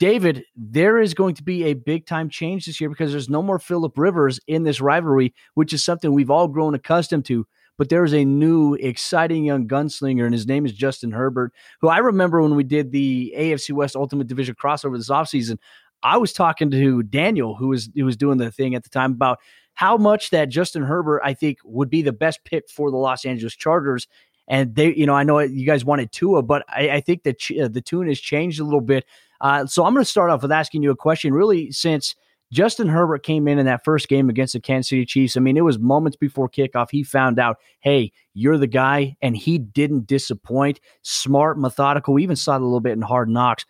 David, 0.00 0.42
there 0.56 0.98
is 0.98 1.14
going 1.14 1.36
to 1.36 1.44
be 1.44 1.66
a 1.66 1.74
big 1.74 2.04
time 2.04 2.28
change 2.28 2.66
this 2.66 2.80
year 2.80 2.90
because 2.90 3.12
there's 3.12 3.28
no 3.28 3.42
more 3.42 3.60
Philip 3.60 3.96
Rivers 3.96 4.40
in 4.48 4.64
this 4.64 4.80
rivalry, 4.80 5.32
which 5.54 5.72
is 5.72 5.84
something 5.84 6.12
we've 6.12 6.32
all 6.32 6.48
grown 6.48 6.74
accustomed 6.74 7.24
to. 7.26 7.46
But 7.78 7.88
there's 7.88 8.12
a 8.12 8.24
new, 8.24 8.74
exciting 8.74 9.44
young 9.44 9.68
gunslinger, 9.68 10.24
and 10.24 10.34
his 10.34 10.48
name 10.48 10.66
is 10.66 10.72
Justin 10.72 11.12
Herbert, 11.12 11.52
who 11.80 11.88
I 11.88 11.98
remember 11.98 12.42
when 12.42 12.56
we 12.56 12.64
did 12.64 12.90
the 12.90 13.32
AFC 13.38 13.70
West 13.70 13.94
Ultimate 13.94 14.26
Division 14.26 14.56
crossover 14.60 14.96
this 14.96 15.10
offseason. 15.10 15.58
I 16.02 16.16
was 16.16 16.32
talking 16.32 16.70
to 16.72 17.02
Daniel, 17.04 17.54
who 17.54 17.68
was 17.68 17.88
who 17.94 18.04
was 18.04 18.16
doing 18.16 18.38
the 18.38 18.50
thing 18.50 18.74
at 18.74 18.82
the 18.82 18.90
time, 18.90 19.12
about 19.12 19.38
how 19.76 19.96
much 19.96 20.30
that 20.30 20.48
Justin 20.48 20.82
Herbert, 20.82 21.20
I 21.22 21.34
think, 21.34 21.58
would 21.64 21.88
be 21.88 22.02
the 22.02 22.12
best 22.12 22.44
pick 22.44 22.68
for 22.68 22.90
the 22.90 22.96
Los 22.96 23.24
Angeles 23.24 23.54
Chargers. 23.54 24.08
And 24.48 24.74
they, 24.74 24.94
you 24.94 25.06
know, 25.06 25.14
I 25.14 25.22
know 25.22 25.38
you 25.38 25.66
guys 25.66 25.84
wanted 25.84 26.12
Tua, 26.12 26.42
but 26.42 26.64
I, 26.68 26.90
I 26.90 27.00
think 27.00 27.22
that 27.24 27.38
ch- 27.38 27.52
the 27.56 27.82
tune 27.82 28.08
has 28.08 28.18
changed 28.18 28.58
a 28.58 28.64
little 28.64 28.80
bit. 28.80 29.04
Uh, 29.40 29.66
so 29.66 29.84
I'm 29.84 29.92
going 29.92 30.04
to 30.04 30.10
start 30.10 30.30
off 30.30 30.42
with 30.42 30.50
asking 30.50 30.82
you 30.82 30.90
a 30.90 30.96
question, 30.96 31.34
really, 31.34 31.70
since 31.72 32.14
Justin 32.52 32.88
Herbert 32.88 33.22
came 33.22 33.48
in 33.48 33.58
in 33.58 33.66
that 33.66 33.84
first 33.84 34.08
game 34.08 34.30
against 34.30 34.54
the 34.54 34.60
Kansas 34.60 34.88
City 34.88 35.04
Chiefs. 35.04 35.36
I 35.36 35.40
mean, 35.40 35.56
it 35.56 35.64
was 35.64 35.78
moments 35.78 36.16
before 36.16 36.48
kickoff. 36.48 36.88
He 36.90 37.02
found 37.02 37.38
out, 37.38 37.58
hey, 37.80 38.12
you're 38.34 38.56
the 38.56 38.66
guy, 38.66 39.16
and 39.20 39.36
he 39.36 39.58
didn't 39.58 40.06
disappoint. 40.06 40.80
Smart, 41.02 41.58
methodical. 41.58 42.14
We 42.14 42.22
even 42.22 42.36
saw 42.36 42.54
it 42.54 42.62
a 42.62 42.64
little 42.64 42.80
bit 42.80 42.92
in 42.92 43.02
Hard 43.02 43.28
Knocks. 43.28 43.66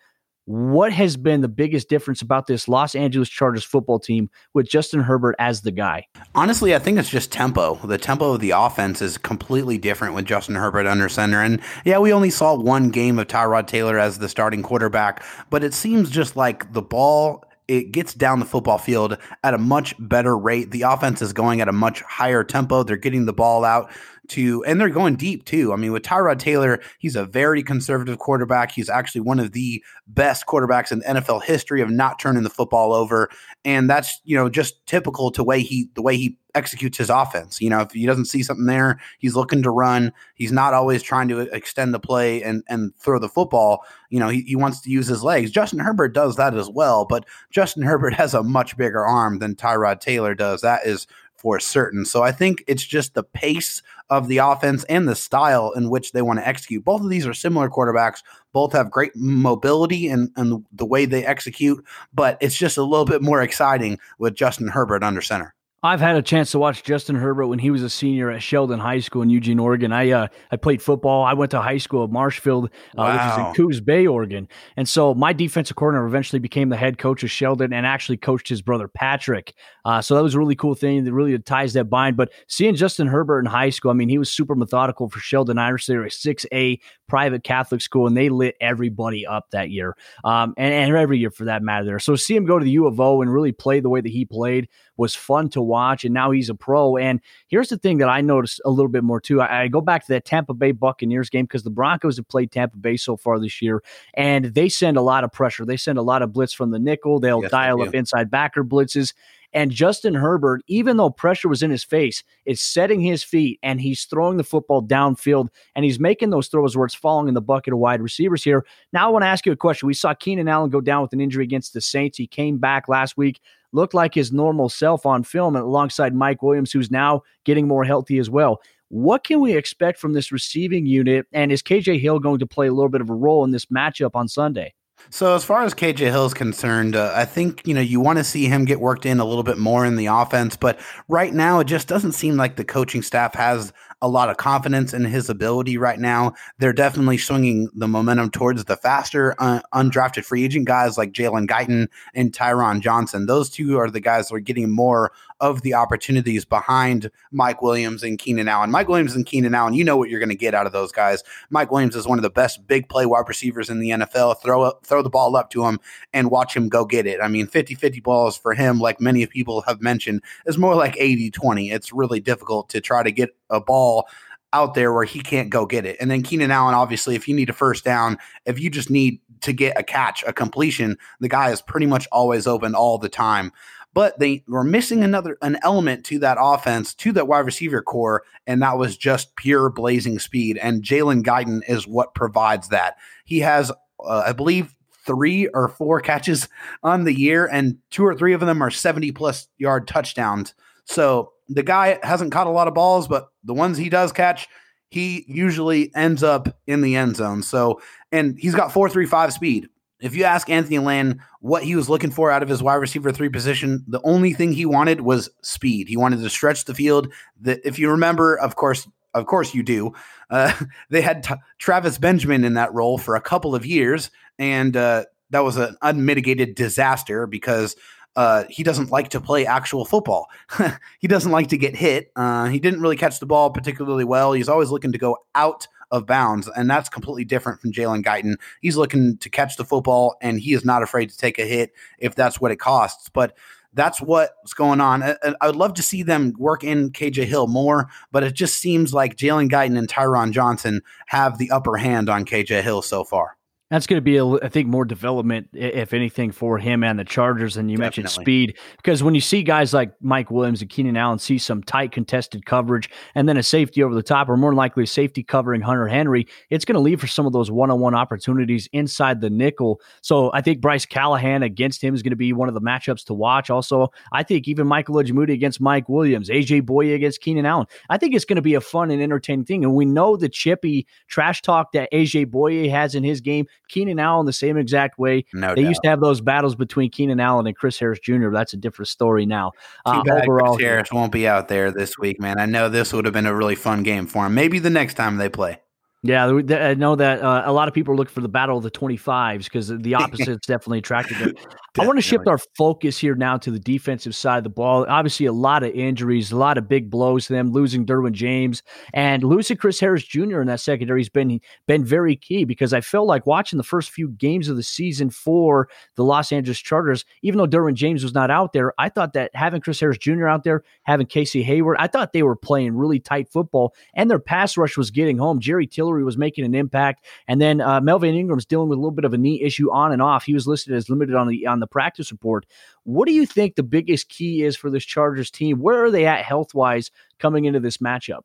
What 0.47 0.93
has 0.93 1.17
been 1.17 1.41
the 1.41 1.49
biggest 1.49 1.89
difference 1.89 2.21
about 2.21 2.47
this 2.47 2.69
Los 2.69 2.95
Angeles 2.95 3.27
Chargers 3.27 3.65
football 3.65 3.99
team 3.99 4.29
with 4.53 4.65
Justin 4.65 5.01
Herbert 5.01 5.35
as 5.39 5.59
the 5.59 5.71
guy? 5.71 6.07
Honestly, 6.35 6.73
I 6.73 6.79
think 6.79 6.97
it's 6.97 7.09
just 7.09 7.33
tempo. 7.33 7.75
The 7.83 7.97
tempo 7.97 8.31
of 8.31 8.39
the 8.39 8.51
offense 8.51 9.01
is 9.01 9.17
completely 9.17 9.77
different 9.77 10.15
with 10.15 10.23
Justin 10.23 10.55
Herbert 10.55 10.87
under 10.87 11.09
center. 11.09 11.41
And 11.41 11.59
yeah, 11.83 11.99
we 11.99 12.13
only 12.13 12.29
saw 12.29 12.55
one 12.55 12.91
game 12.91 13.19
of 13.19 13.27
Tyrod 13.27 13.67
Taylor 13.67 13.99
as 13.99 14.19
the 14.19 14.29
starting 14.29 14.63
quarterback, 14.63 15.21
but 15.49 15.65
it 15.65 15.73
seems 15.73 16.09
just 16.09 16.37
like 16.37 16.71
the 16.71 16.81
ball 16.81 17.43
it 17.67 17.91
gets 17.91 18.13
down 18.13 18.39
the 18.39 18.45
football 18.45 18.77
field 18.77 19.17
at 19.43 19.53
a 19.53 19.57
much 19.57 19.93
better 19.99 20.37
rate. 20.37 20.71
The 20.71 20.83
offense 20.83 21.21
is 21.21 21.33
going 21.33 21.59
at 21.59 21.67
a 21.67 21.73
much 21.73 22.01
higher 22.01 22.43
tempo. 22.43 22.83
They're 22.83 22.95
getting 22.95 23.25
the 23.25 23.33
ball 23.33 23.65
out 23.65 23.91
to, 24.29 24.63
and 24.65 24.79
they're 24.79 24.89
going 24.89 25.15
deep 25.15 25.45
too. 25.45 25.73
I 25.73 25.75
mean, 25.75 25.91
with 25.91 26.03
Tyrod 26.03 26.39
Taylor, 26.39 26.79
he's 26.99 27.15
a 27.15 27.25
very 27.25 27.63
conservative 27.63 28.19
quarterback. 28.19 28.71
He's 28.71 28.89
actually 28.89 29.21
one 29.21 29.39
of 29.39 29.51
the 29.51 29.83
best 30.07 30.45
quarterbacks 30.45 30.91
in 30.91 31.01
NFL 31.01 31.43
history 31.43 31.81
of 31.81 31.89
not 31.89 32.19
turning 32.19 32.43
the 32.43 32.49
football 32.49 32.93
over, 32.93 33.29
and 33.65 33.89
that's 33.89 34.21
you 34.23 34.35
know 34.35 34.49
just 34.49 34.85
typical 34.85 35.31
to 35.31 35.43
way 35.43 35.61
he 35.61 35.89
the 35.95 36.01
way 36.01 36.17
he 36.17 36.37
executes 36.55 36.97
his 36.97 37.09
offense. 37.09 37.61
You 37.61 37.69
know, 37.69 37.81
if 37.81 37.91
he 37.91 38.05
doesn't 38.05 38.25
see 38.25 38.43
something 38.43 38.65
there, 38.65 38.99
he's 39.19 39.35
looking 39.35 39.61
to 39.63 39.69
run. 39.69 40.11
He's 40.33 40.51
not 40.51 40.73
always 40.73 41.03
trying 41.03 41.27
to 41.29 41.41
extend 41.55 41.93
the 41.93 41.99
play 41.99 42.41
and 42.43 42.63
and 42.67 42.95
throw 42.97 43.19
the 43.19 43.29
football. 43.29 43.85
You 44.09 44.19
know, 44.19 44.29
he, 44.29 44.41
he 44.41 44.55
wants 44.55 44.81
to 44.81 44.89
use 44.89 45.07
his 45.07 45.23
legs. 45.23 45.51
Justin 45.51 45.79
Herbert 45.79 46.13
does 46.13 46.35
that 46.35 46.55
as 46.55 46.69
well, 46.69 47.05
but 47.05 47.25
Justin 47.51 47.83
Herbert 47.83 48.13
has 48.15 48.33
a 48.33 48.43
much 48.43 48.75
bigger 48.75 49.05
arm 49.05 49.39
than 49.39 49.55
Tyrod 49.55 49.99
Taylor 49.99 50.33
does. 50.33 50.61
That 50.61 50.85
is 50.85 51.07
for 51.37 51.59
certain. 51.59 52.03
So 52.03 52.23
I 52.23 52.31
think 52.31 52.63
it's 52.67 52.85
just 52.85 53.13
the 53.13 53.23
pace 53.23 53.81
of 54.09 54.27
the 54.27 54.37
offense 54.37 54.83
and 54.85 55.07
the 55.07 55.15
style 55.15 55.71
in 55.71 55.89
which 55.89 56.11
they 56.11 56.21
want 56.21 56.39
to 56.39 56.47
execute. 56.47 56.85
Both 56.85 57.01
of 57.01 57.09
these 57.09 57.27
are 57.27 57.33
similar 57.33 57.69
quarterbacks. 57.69 58.23
Both 58.53 58.73
have 58.73 58.91
great 58.91 59.15
mobility 59.15 60.07
and, 60.07 60.31
and 60.35 60.65
the 60.71 60.85
way 60.85 61.05
they 61.05 61.25
execute, 61.25 61.83
but 62.13 62.37
it's 62.39 62.57
just 62.57 62.77
a 62.77 62.83
little 62.83 63.05
bit 63.05 63.21
more 63.21 63.41
exciting 63.41 63.99
with 64.17 64.35
Justin 64.35 64.69
Herbert 64.69 65.03
under 65.03 65.21
center. 65.21 65.53
I've 65.87 66.01
had 66.01 66.17
a 66.17 66.21
chance 66.21 66.51
to 66.51 66.59
watch 66.59 66.83
Justin 66.83 67.15
Herbert 67.15 67.47
when 67.47 67.59
he 67.59 67.71
was 67.71 67.81
a 67.81 67.89
senior 67.89 68.29
at 68.29 68.43
Sheldon 68.43 68.77
High 68.77 68.99
School 68.99 69.21
in 69.21 69.29
Eugene, 69.29 69.57
Oregon. 69.57 69.93
I 69.93 70.11
uh, 70.11 70.27
I 70.51 70.57
played 70.57 70.81
football. 70.81 71.23
I 71.23 71.33
went 71.33 71.51
to 71.51 71.61
high 71.61 71.77
school 71.77 72.03
at 72.03 72.09
Marshfield, 72.09 72.65
uh, 72.65 72.69
wow. 72.97 73.13
which 73.13 73.31
is 73.31 73.47
in 73.47 73.53
Coos 73.53 73.79
Bay, 73.79 74.05
Oregon. 74.05 74.49
And 74.75 74.87
so 74.87 75.13
my 75.13 75.31
defensive 75.31 75.77
coordinator 75.77 76.05
eventually 76.05 76.39
became 76.39 76.67
the 76.67 76.75
head 76.75 76.97
coach 76.97 77.23
of 77.23 77.31
Sheldon 77.31 77.71
and 77.71 77.85
actually 77.85 78.17
coached 78.17 78.49
his 78.49 78.61
brother 78.61 78.89
Patrick. 78.89 79.53
Uh, 79.85 80.01
so 80.01 80.15
that 80.15 80.23
was 80.23 80.35
a 80.35 80.39
really 80.39 80.55
cool 80.55 80.75
thing 80.75 81.05
that 81.05 81.13
really 81.13 81.39
ties 81.39 81.71
that 81.71 81.85
bind. 81.85 82.17
But 82.17 82.33
seeing 82.49 82.75
Justin 82.75 83.07
Herbert 83.07 83.39
in 83.39 83.45
high 83.45 83.69
school, 83.69 83.89
I 83.89 83.93
mean, 83.93 84.09
he 84.09 84.17
was 84.17 84.29
super 84.29 84.55
methodical 84.55 85.09
for 85.09 85.19
Sheldon 85.19 85.57
Irish. 85.57 85.85
They 85.85 85.95
were 85.95 86.07
a 86.07 86.09
6A 86.09 86.81
private 87.07 87.45
Catholic 87.45 87.79
school, 87.79 88.05
and 88.05 88.17
they 88.17 88.27
lit 88.27 88.55
everybody 88.59 89.25
up 89.25 89.49
that 89.51 89.69
year, 89.69 89.95
um, 90.25 90.53
and, 90.57 90.73
and 90.73 90.95
every 90.95 91.17
year 91.17 91.31
for 91.31 91.45
that 91.45 91.63
matter. 91.63 91.85
There, 91.85 91.99
so 91.99 92.17
see 92.17 92.35
him 92.35 92.45
go 92.45 92.59
to 92.59 92.65
the 92.65 92.71
U 92.71 92.85
of 92.85 92.99
O 92.99 93.21
and 93.21 93.33
really 93.33 93.53
play 93.53 93.79
the 93.79 93.89
way 93.89 94.01
that 94.01 94.11
he 94.11 94.25
played 94.25 94.67
was 94.97 95.15
fun 95.15 95.47
to 95.49 95.61
watch, 95.61 95.76
and 96.03 96.13
now 96.13 96.31
he's 96.31 96.49
a 96.49 96.55
pro. 96.55 96.97
And 96.97 97.21
here's 97.47 97.69
the 97.69 97.77
thing 97.77 97.97
that 97.99 98.09
I 98.09 98.21
noticed 98.21 98.61
a 98.65 98.69
little 98.69 98.91
bit 98.91 99.03
more 99.03 99.21
too. 99.21 99.41
I, 99.41 99.63
I 99.63 99.67
go 99.67 99.81
back 99.81 100.05
to 100.05 100.13
that 100.13 100.25
Tampa 100.25 100.53
Bay 100.53 100.71
Buccaneers 100.71 101.29
game 101.29 101.45
because 101.45 101.63
the 101.63 101.69
Broncos 101.69 102.17
have 102.17 102.27
played 102.27 102.51
Tampa 102.51 102.77
Bay 102.77 102.97
so 102.97 103.17
far 103.17 103.39
this 103.39 103.61
year, 103.61 103.83
and 104.13 104.45
they 104.45 104.69
send 104.69 104.97
a 104.97 105.01
lot 105.01 105.23
of 105.23 105.31
pressure. 105.31 105.65
They 105.65 105.77
send 105.77 105.97
a 105.97 106.03
lot 106.03 106.21
of 106.21 106.33
blitz 106.33 106.53
from 106.53 106.71
the 106.71 106.79
nickel. 106.79 107.19
They'll 107.19 107.41
yes, 107.41 107.51
dial 107.51 107.81
up 107.81 107.93
inside 107.93 108.29
backer 108.29 108.63
blitzes. 108.63 109.13
And 109.53 109.71
Justin 109.71 110.13
Herbert, 110.13 110.61
even 110.67 110.97
though 110.97 111.09
pressure 111.09 111.47
was 111.47 111.63
in 111.63 111.71
his 111.71 111.83
face, 111.83 112.23
is 112.45 112.61
setting 112.61 112.99
his 112.99 113.23
feet 113.23 113.59
and 113.63 113.79
he's 113.79 114.05
throwing 114.05 114.37
the 114.37 114.43
football 114.43 114.83
downfield 114.83 115.47
and 115.75 115.85
he's 115.85 115.99
making 115.99 116.29
those 116.29 116.47
throws 116.47 116.75
where 116.75 116.85
it's 116.85 116.95
falling 116.95 117.27
in 117.27 117.33
the 117.33 117.41
bucket 117.41 117.73
of 117.73 117.79
wide 117.79 118.01
receivers 118.01 118.43
here. 118.43 118.65
Now, 118.91 119.07
I 119.07 119.09
want 119.09 119.23
to 119.23 119.27
ask 119.27 119.45
you 119.45 119.51
a 119.51 119.57
question. 119.57 119.87
We 119.87 119.93
saw 119.93 120.13
Keenan 120.13 120.47
Allen 120.47 120.69
go 120.69 120.81
down 120.81 121.01
with 121.01 121.13
an 121.13 121.21
injury 121.21 121.43
against 121.43 121.73
the 121.73 121.81
Saints. 121.81 122.17
He 122.17 122.27
came 122.27 122.57
back 122.57 122.87
last 122.87 123.17
week 123.17 123.39
looked 123.73 123.93
like 123.93 124.13
his 124.13 124.31
normal 124.31 124.69
self 124.69 125.05
on 125.05 125.23
film 125.23 125.55
alongside 125.55 126.13
Mike 126.13 126.41
Williams, 126.41 126.71
who's 126.71 126.91
now 126.91 127.21
getting 127.45 127.67
more 127.67 127.83
healthy 127.83 128.17
as 128.17 128.29
well. 128.29 128.61
What 128.89 129.23
can 129.23 129.41
we 129.41 129.55
expect 129.55 129.99
from 129.99 130.13
this 130.13 130.31
receiving 130.31 130.85
unit? 130.85 131.25
And 131.33 131.51
is 131.51 131.61
KJ 131.61 131.99
Hill 131.99 132.19
going 132.19 132.39
to 132.39 132.47
play 132.47 132.67
a 132.67 132.73
little 132.73 132.89
bit 132.89 133.01
of 133.01 133.09
a 133.09 133.15
role 133.15 133.43
in 133.43 133.51
this 133.51 133.65
matchup 133.65 134.11
on 134.15 134.27
Sunday? 134.27 134.73
So 135.09 135.35
as 135.35 135.43
far 135.43 135.63
as 135.63 135.73
KJ 135.73 135.99
Hill 135.99 136.25
is 136.25 136.33
concerned, 136.33 136.95
uh, 136.95 137.13
I 137.15 137.25
think 137.25 137.61
you 137.65 137.73
know 137.73 137.81
you 137.81 137.99
want 137.99 138.17
to 138.17 138.23
see 138.23 138.47
him 138.47 138.65
get 138.65 138.79
worked 138.79 139.05
in 139.05 139.19
a 139.19 139.25
little 139.25 139.43
bit 139.43 139.57
more 139.57 139.85
in 139.85 139.95
the 139.95 140.07
offense, 140.07 140.57
but 140.57 140.79
right 141.07 141.33
now 141.33 141.59
it 141.59 141.65
just 141.65 141.87
doesn't 141.87 142.13
seem 142.13 142.35
like 142.35 142.55
the 142.55 142.65
coaching 142.65 143.01
staff 143.01 143.35
has 143.35 143.71
a 144.01 144.07
lot 144.07 144.29
of 144.29 144.37
confidence 144.37 144.93
in 144.93 145.05
his 145.05 145.29
ability 145.29 145.77
right 145.77 145.99
now. 145.99 146.33
They're 146.59 146.73
definitely 146.73 147.17
swinging 147.17 147.69
the 147.73 147.87
momentum 147.87 148.31
towards 148.31 148.65
the 148.65 148.77
faster 148.77 149.35
uh, 149.39 149.61
undrafted 149.73 150.23
free 150.23 150.43
agent 150.43 150.65
guys 150.65 150.97
like 150.97 151.11
Jalen 151.13 151.47
Guyton 151.47 151.87
and 152.13 152.31
Tyron 152.31 152.81
Johnson. 152.81 153.25
Those 153.25 153.49
two 153.49 153.77
are 153.77 153.89
the 153.89 153.99
guys 153.99 154.27
that 154.27 154.35
are 154.35 154.39
getting 154.39 154.69
more 154.71 155.11
of 155.39 155.61
the 155.61 155.73
opportunities 155.73 156.45
behind 156.45 157.11
Mike 157.31 157.61
Williams 157.61 158.03
and 158.03 158.17
Keenan 158.17 158.47
Allen. 158.47 158.71
Mike 158.71 158.87
Williams 158.87 159.15
and 159.15 159.25
Keenan 159.25 159.53
Allen, 159.53 159.73
you 159.73 159.83
know 159.83 159.97
what 159.97 160.09
you're 160.09 160.19
going 160.19 160.29
to 160.29 160.35
get 160.35 160.53
out 160.53 160.65
of 160.65 160.73
those 160.73 160.91
guys. 160.91 161.23
Mike 161.49 161.71
Williams 161.71 161.95
is 161.95 162.07
one 162.07 162.17
of 162.17 162.23
the 162.23 162.29
best 162.29 162.67
big 162.67 162.89
play 162.89 163.05
wide 163.05 163.27
receivers 163.27 163.69
in 163.69 163.79
the 163.79 163.91
NFL. 163.91 164.41
Throw 164.41 164.71
throw 164.83 165.01
the 165.01 165.09
ball 165.09 165.35
up 165.35 165.49
to 165.51 165.65
him 165.65 165.79
and 166.13 166.31
watch 166.31 166.55
him 166.55 166.69
go 166.69 166.85
get 166.85 167.05
it. 167.05 167.19
I 167.21 167.27
mean, 167.27 167.47
50-50 167.47 168.01
balls 168.03 168.37
for 168.37 168.53
him, 168.53 168.79
like 168.79 168.99
many 168.99 169.25
people 169.27 169.61
have 169.61 169.81
mentioned, 169.81 170.23
is 170.45 170.57
more 170.57 170.75
like 170.75 170.95
80-20. 170.95 171.71
It's 171.71 171.93
really 171.93 172.19
difficult 172.19 172.69
to 172.69 172.81
try 172.81 173.03
to 173.03 173.11
get 173.11 173.29
a 173.49 173.59
ball 173.59 174.07
out 174.53 174.73
there 174.73 174.93
where 174.93 175.03
he 175.03 175.19
can't 175.19 175.49
go 175.49 175.65
get 175.65 175.85
it. 175.85 175.97
And 175.99 176.09
then 176.09 176.23
Keenan 176.23 176.51
Allen, 176.51 176.73
obviously, 176.73 177.15
if 177.15 177.27
you 177.27 177.35
need 177.35 177.49
a 177.49 177.53
first 177.53 177.83
down, 177.83 178.17
if 178.45 178.59
you 178.59 178.69
just 178.69 178.89
need 178.89 179.19
to 179.41 179.53
get 179.53 179.79
a 179.79 179.83
catch, 179.83 180.23
a 180.25 180.33
completion, 180.33 180.97
the 181.19 181.29
guy 181.29 181.51
is 181.51 181.61
pretty 181.61 181.85
much 181.85 182.07
always 182.11 182.47
open 182.47 182.73
all 182.73 182.97
the 182.97 183.09
time 183.09 183.51
but 183.97 184.19
they 184.19 184.43
were 184.47 184.63
missing 184.63 185.03
another 185.03 185.39
an 185.41 185.57
element 185.63 186.05
to 186.05 186.19
that 186.19 186.37
offense, 186.39 186.93
to 186.93 187.11
that 187.13 187.27
wide 187.27 187.39
receiver 187.39 187.81
corps, 187.81 188.21
and 188.45 188.61
that 188.61 188.77
was 188.77 188.95
just 188.95 189.35
pure 189.35 189.71
blazing 189.71 190.19
speed. 190.19 190.55
And 190.59 190.83
Jalen 190.83 191.23
Guyton 191.23 191.61
is 191.67 191.87
what 191.87 192.13
provides 192.13 192.69
that. 192.69 192.97
He 193.25 193.39
has, 193.39 193.71
uh, 193.99 194.23
I 194.27 194.33
believe, 194.33 194.75
three 195.03 195.47
or 195.47 195.67
four 195.67 195.99
catches 195.99 196.47
on 196.83 197.05
the 197.05 197.19
year, 197.19 197.47
and 197.47 197.79
two 197.89 198.05
or 198.05 198.13
three 198.13 198.33
of 198.33 198.39
them 198.39 198.61
are 198.61 198.69
70 198.69 199.13
plus 199.13 199.47
yard 199.57 199.87
touchdowns. 199.87 200.53
So 200.85 201.33
the 201.49 201.63
guy 201.63 201.97
hasn't 202.03 202.31
caught 202.31 202.45
a 202.45 202.51
lot 202.51 202.67
of 202.67 202.75
balls, 202.75 203.07
but 203.07 203.29
the 203.43 203.55
ones 203.55 203.79
he 203.79 203.89
does 203.89 204.11
catch, 204.11 204.47
he 204.89 205.25
usually 205.27 205.91
ends 205.95 206.21
up 206.21 206.55
in 206.67 206.81
the 206.81 206.95
end 206.95 207.15
zone. 207.15 207.41
So, 207.41 207.81
and 208.11 208.37
he's 208.37 208.53
got 208.53 208.71
435 208.71 209.33
speed. 209.33 209.69
If 209.99 210.15
you 210.15 210.25
ask 210.25 210.49
Anthony 210.49 210.79
Lynn 210.79 211.21
what 211.39 211.63
he 211.63 211.75
was 211.75 211.89
looking 211.89 212.11
for 212.11 212.31
out 212.31 212.43
of 212.43 212.49
his 212.49 212.61
wide 212.61 212.75
receiver 212.75 213.11
three 213.11 213.29
position, 213.29 213.83
the 213.87 214.01
only 214.03 214.33
thing 214.33 214.51
he 214.51 214.65
wanted 214.65 215.01
was 215.01 215.29
speed. 215.41 215.87
He 215.87 215.97
wanted 215.97 216.21
to 216.21 216.29
stretch 216.29 216.65
the 216.65 216.75
field. 216.75 217.11
That, 217.41 217.61
if 217.65 217.79
you 217.79 217.89
remember, 217.89 218.37
of 218.37 218.55
course, 218.55 218.87
of 219.13 219.25
course 219.25 219.55
you 219.55 219.63
do. 219.63 219.93
Uh, 220.29 220.53
they 220.89 221.01
had 221.01 221.23
t- 221.23 221.35
Travis 221.57 221.97
Benjamin 221.97 222.43
in 222.43 222.53
that 222.53 222.73
role 222.73 222.97
for 222.97 223.15
a 223.15 223.21
couple 223.21 223.55
of 223.55 223.65
years, 223.65 224.11
and 224.37 224.77
uh, 224.77 225.05
that 225.31 225.43
was 225.43 225.57
an 225.57 225.75
unmitigated 225.81 226.55
disaster 226.55 227.25
because 227.25 227.75
uh, 228.15 228.45
he 228.49 228.63
doesn't 228.63 228.91
like 228.91 229.09
to 229.09 229.21
play 229.21 229.45
actual 229.45 229.85
football. 229.85 230.27
he 230.99 231.07
doesn't 231.07 231.31
like 231.31 231.47
to 231.49 231.57
get 231.57 231.75
hit. 231.75 232.11
Uh, 232.15 232.45
he 232.45 232.59
didn't 232.59 232.81
really 232.81 232.97
catch 232.97 233.19
the 233.19 233.25
ball 233.25 233.51
particularly 233.51 234.03
well. 234.03 234.33
He's 234.33 234.49
always 234.49 234.71
looking 234.71 234.91
to 234.91 234.97
go 234.97 235.17
out 235.35 235.67
of 235.91 236.05
bounds, 236.05 236.49
and 236.55 236.69
that's 236.69 236.89
completely 236.89 237.25
different 237.25 237.61
from 237.61 237.71
Jalen 237.71 238.03
Guyton. 238.03 238.35
He's 238.61 238.77
looking 238.77 239.17
to 239.17 239.29
catch 239.29 239.57
the 239.57 239.65
football, 239.65 240.15
and 240.21 240.39
he 240.39 240.53
is 240.53 240.65
not 240.65 240.83
afraid 240.83 241.09
to 241.09 241.17
take 241.17 241.39
a 241.39 241.45
hit 241.45 241.73
if 241.97 242.15
that's 242.15 242.41
what 242.41 242.51
it 242.51 242.57
costs. 242.57 243.09
But 243.09 243.37
that's 243.73 244.01
what's 244.01 244.53
going 244.53 244.81
on. 244.81 245.03
I, 245.03 245.15
I, 245.39 245.47
would 245.47 245.55
love 245.55 245.75
to 245.75 245.83
see 245.83 246.03
them 246.03 246.33
work 246.37 246.63
in 246.63 246.91
KJ 246.91 247.25
Hill 247.25 247.47
more, 247.47 247.87
but 248.11 248.23
it 248.23 248.33
just 248.33 248.57
seems 248.57 248.93
like 248.93 249.15
Jalen 249.15 249.49
Guyton 249.49 249.77
and 249.77 249.87
Tyron 249.87 250.31
Johnson 250.31 250.81
have 251.07 251.37
the 251.37 251.51
upper 251.51 251.77
hand 251.77 252.09
on 252.09 252.25
KJ 252.25 252.63
Hill 252.63 252.81
so 252.81 253.03
far. 253.03 253.36
That's 253.69 253.85
going 253.85 253.97
to 253.97 254.01
be, 254.01 254.15
a, 254.15 254.25
I 254.25 254.47
think, 254.47 254.69
more 254.69 254.85
development, 254.85 255.49
if 255.51 255.93
anything, 255.93 256.31
for 256.31 256.57
him 256.57 256.85
and 256.85 256.97
the 256.97 257.03
Chargers. 257.03 257.57
And 257.57 257.69
you 257.69 257.75
Definitely. 257.75 258.03
mentioned 258.03 258.21
speed, 258.21 258.57
because 258.77 259.03
when 259.03 259.13
you 259.13 259.19
see 259.19 259.43
guys 259.43 259.73
like 259.73 259.91
Mike 260.01 260.31
Williams 260.31 260.61
and 260.61 260.69
Keenan 260.69 260.95
Allen 260.95 261.19
see 261.19 261.37
some 261.37 261.61
tight 261.61 261.91
contested 261.91 262.45
coverage 262.45 262.89
and 263.13 263.27
then 263.27 263.35
a 263.35 263.43
safety 263.43 263.83
over 263.83 263.93
the 263.93 264.01
top, 264.01 264.29
or 264.29 264.37
more 264.37 264.53
likely 264.53 264.83
a 264.83 264.87
safety 264.87 265.21
covering 265.21 265.59
Hunter 265.59 265.87
Henry, 265.87 266.27
it's 266.49 266.63
going 266.63 266.75
to 266.75 266.79
leave 266.79 267.01
for 267.01 267.07
some 267.07 267.25
of 267.25 267.33
those 267.33 267.51
one 267.51 267.69
on 267.69 267.81
one 267.81 267.93
opportunities 267.93 268.69
inside 268.71 269.19
the 269.19 269.29
nickel. 269.29 269.81
So 270.01 270.31
I 270.33 270.39
think 270.39 270.61
Bryce 270.61 270.85
Callahan 270.85 271.43
against 271.43 271.83
him 271.83 271.93
is 271.93 272.01
going 272.01 272.11
to 272.11 272.15
be 272.15 272.31
one 272.31 272.47
of 272.47 272.53
the 272.53 272.61
matchups 272.61 273.03
to 273.07 273.13
watch. 273.13 273.49
Also, 273.49 273.91
I 274.13 274.23
think 274.23 274.47
even 274.47 274.65
Michael 274.65 274.95
Ojemudia 274.95 275.33
against 275.33 275.59
Mike 275.59 275.89
Williams, 275.89 276.29
AJ 276.29 276.61
Bouye 276.61 276.95
against 276.95 277.19
Keenan 277.19 277.45
Allen. 277.45 277.67
I 277.89 277.97
think 277.97 278.15
it's 278.15 278.25
going 278.25 278.37
to 278.37 278.41
be 278.41 278.53
a 278.53 278.61
fun 278.61 278.91
and 278.91 279.01
entertaining 279.01 279.43
thing. 279.43 279.65
And 279.65 279.75
we 279.75 279.83
know 279.83 280.15
the 280.15 280.29
chippy 280.29 280.87
trash 281.07 281.41
talk 281.41 281.73
that 281.73 281.91
AJ 281.91 282.27
Bouye 282.27 282.69
has 282.69 282.95
in 282.95 283.03
his 283.03 283.19
game 283.19 283.45
Keenan 283.67 283.99
Allen 283.99 284.25
the 284.25 284.33
same 284.33 284.57
exact 284.57 284.97
way. 284.97 285.25
No 285.33 285.55
they 285.55 285.63
doubt. 285.63 285.69
used 285.69 285.81
to 285.83 285.89
have 285.89 285.99
those 285.99 286.21
battles 286.21 286.55
between 286.55 286.89
Keenan 286.89 287.19
Allen 287.19 287.47
and 287.47 287.55
Chris 287.55 287.79
Harris 287.79 287.99
Jr. 287.99 288.29
That's 288.31 288.53
a 288.53 288.57
different 288.57 288.87
story 288.87 289.25
now. 289.25 289.51
Uh, 289.85 290.03
overall, 290.07 290.55
Chris 290.55 290.65
Harris 290.65 290.91
won't 290.91 291.11
be 291.11 291.27
out 291.27 291.47
there 291.47 291.71
this 291.71 291.97
week, 291.97 292.19
man. 292.19 292.39
I 292.39 292.45
know 292.45 292.69
this 292.69 292.93
would 292.93 293.05
have 293.05 293.13
been 293.13 293.25
a 293.25 293.35
really 293.35 293.55
fun 293.55 293.83
game 293.83 294.07
for 294.07 294.25
him. 294.25 294.33
Maybe 294.33 294.59
the 294.59 294.69
next 294.69 294.95
time 294.95 295.17
they 295.17 295.29
play. 295.29 295.59
Yeah, 296.03 296.25
I 296.25 296.75
know 296.75 296.95
that 296.95 297.21
uh, 297.21 297.43
a 297.45 297.51
lot 297.51 297.67
of 297.67 297.73
people 297.73 297.93
are 297.93 297.97
looking 297.97 298.13
for 298.13 298.21
the 298.21 298.29
battle 298.29 298.55
of 298.57 298.63
the 298.63 298.69
25s 298.69 299.45
because 299.45 299.69
the 299.69 299.95
opposite 299.95 300.29
is 300.29 300.39
definitely 300.45 300.77
attractive. 300.77 301.33
I 301.79 301.85
want 301.85 301.97
to 301.97 302.01
shift 302.01 302.27
our 302.27 302.39
focus 302.57 302.97
here 302.97 303.13
now 303.13 303.37
to 303.37 303.51
the 303.51 303.59
defensive 303.59 304.15
side 304.15 304.39
of 304.39 304.43
the 304.43 304.49
ball. 304.49 304.85
Obviously, 304.89 305.27
a 305.27 305.31
lot 305.31 305.63
of 305.63 305.71
injuries, 305.71 306.31
a 306.31 306.35
lot 306.35 306.57
of 306.57 306.67
big 306.67 306.89
blows 306.89 307.27
to 307.27 307.33
them, 307.33 307.51
losing 307.51 307.85
Derwin 307.85 308.13
James 308.13 308.63
and 308.93 309.23
losing 309.23 309.57
Chris 309.57 309.79
Harris 309.79 310.03
Jr. 310.03 310.41
in 310.41 310.47
that 310.47 310.59
secondary 310.59 311.01
has 311.01 311.09
been 311.09 311.39
been 311.67 311.85
very 311.85 312.15
key 312.15 312.45
because 312.45 312.73
I 312.73 312.81
felt 312.81 313.07
like 313.07 313.27
watching 313.27 313.57
the 313.57 313.63
first 313.63 313.91
few 313.91 314.09
games 314.09 314.49
of 314.49 314.55
the 314.55 314.63
season 314.63 315.09
for 315.11 315.69
the 315.95 316.03
Los 316.03 316.31
Angeles 316.31 316.59
Chargers, 316.59 317.05
even 317.21 317.37
though 317.37 317.47
Derwin 317.47 317.75
James 317.75 318.03
was 318.03 318.13
not 318.13 318.31
out 318.31 318.53
there, 318.53 318.73
I 318.79 318.89
thought 318.89 319.13
that 319.13 319.31
having 319.35 319.61
Chris 319.61 319.79
Harris 319.79 319.99
Jr. 319.99 320.27
out 320.27 320.43
there, 320.43 320.63
having 320.83 321.05
Casey 321.05 321.43
Hayward, 321.43 321.77
I 321.79 321.87
thought 321.87 322.11
they 322.13 322.23
were 322.23 322.35
playing 322.35 322.75
really 322.75 322.99
tight 322.99 323.29
football 323.29 323.75
and 323.93 324.09
their 324.09 324.19
pass 324.19 324.57
rush 324.57 324.77
was 324.77 324.89
getting 324.89 325.19
home. 325.19 325.39
Jerry 325.39 325.67
Tillery 325.87 326.03
was 326.03 326.17
making 326.17 326.45
an 326.45 326.53
impact, 326.53 327.05
and 327.27 327.39
then 327.39 327.61
uh, 327.61 327.79
Melvin 327.81 328.15
Ingram's 328.15 328.45
dealing 328.45 328.69
with 328.69 328.77
a 328.77 328.81
little 328.81 328.91
bit 328.91 329.05
of 329.05 329.13
a 329.13 329.17
knee 329.17 329.41
issue 329.41 329.71
on 329.71 329.91
and 329.91 330.01
off. 330.01 330.25
He 330.25 330.33
was 330.33 330.47
listed 330.47 330.73
as 330.73 330.89
limited 330.89 331.15
on 331.15 331.27
the 331.27 331.47
on 331.47 331.59
the 331.59 331.67
practice 331.67 332.11
report. 332.11 332.45
What 332.83 333.07
do 333.07 333.13
you 333.13 333.25
think 333.25 333.55
the 333.55 333.63
biggest 333.63 334.09
key 334.09 334.43
is 334.43 334.55
for 334.55 334.69
this 334.69 334.85
Chargers 334.85 335.31
team? 335.31 335.59
Where 335.59 335.83
are 335.83 335.91
they 335.91 336.05
at 336.05 336.25
health 336.25 336.53
wise 336.53 336.91
coming 337.19 337.45
into 337.45 337.59
this 337.59 337.77
matchup? 337.77 338.21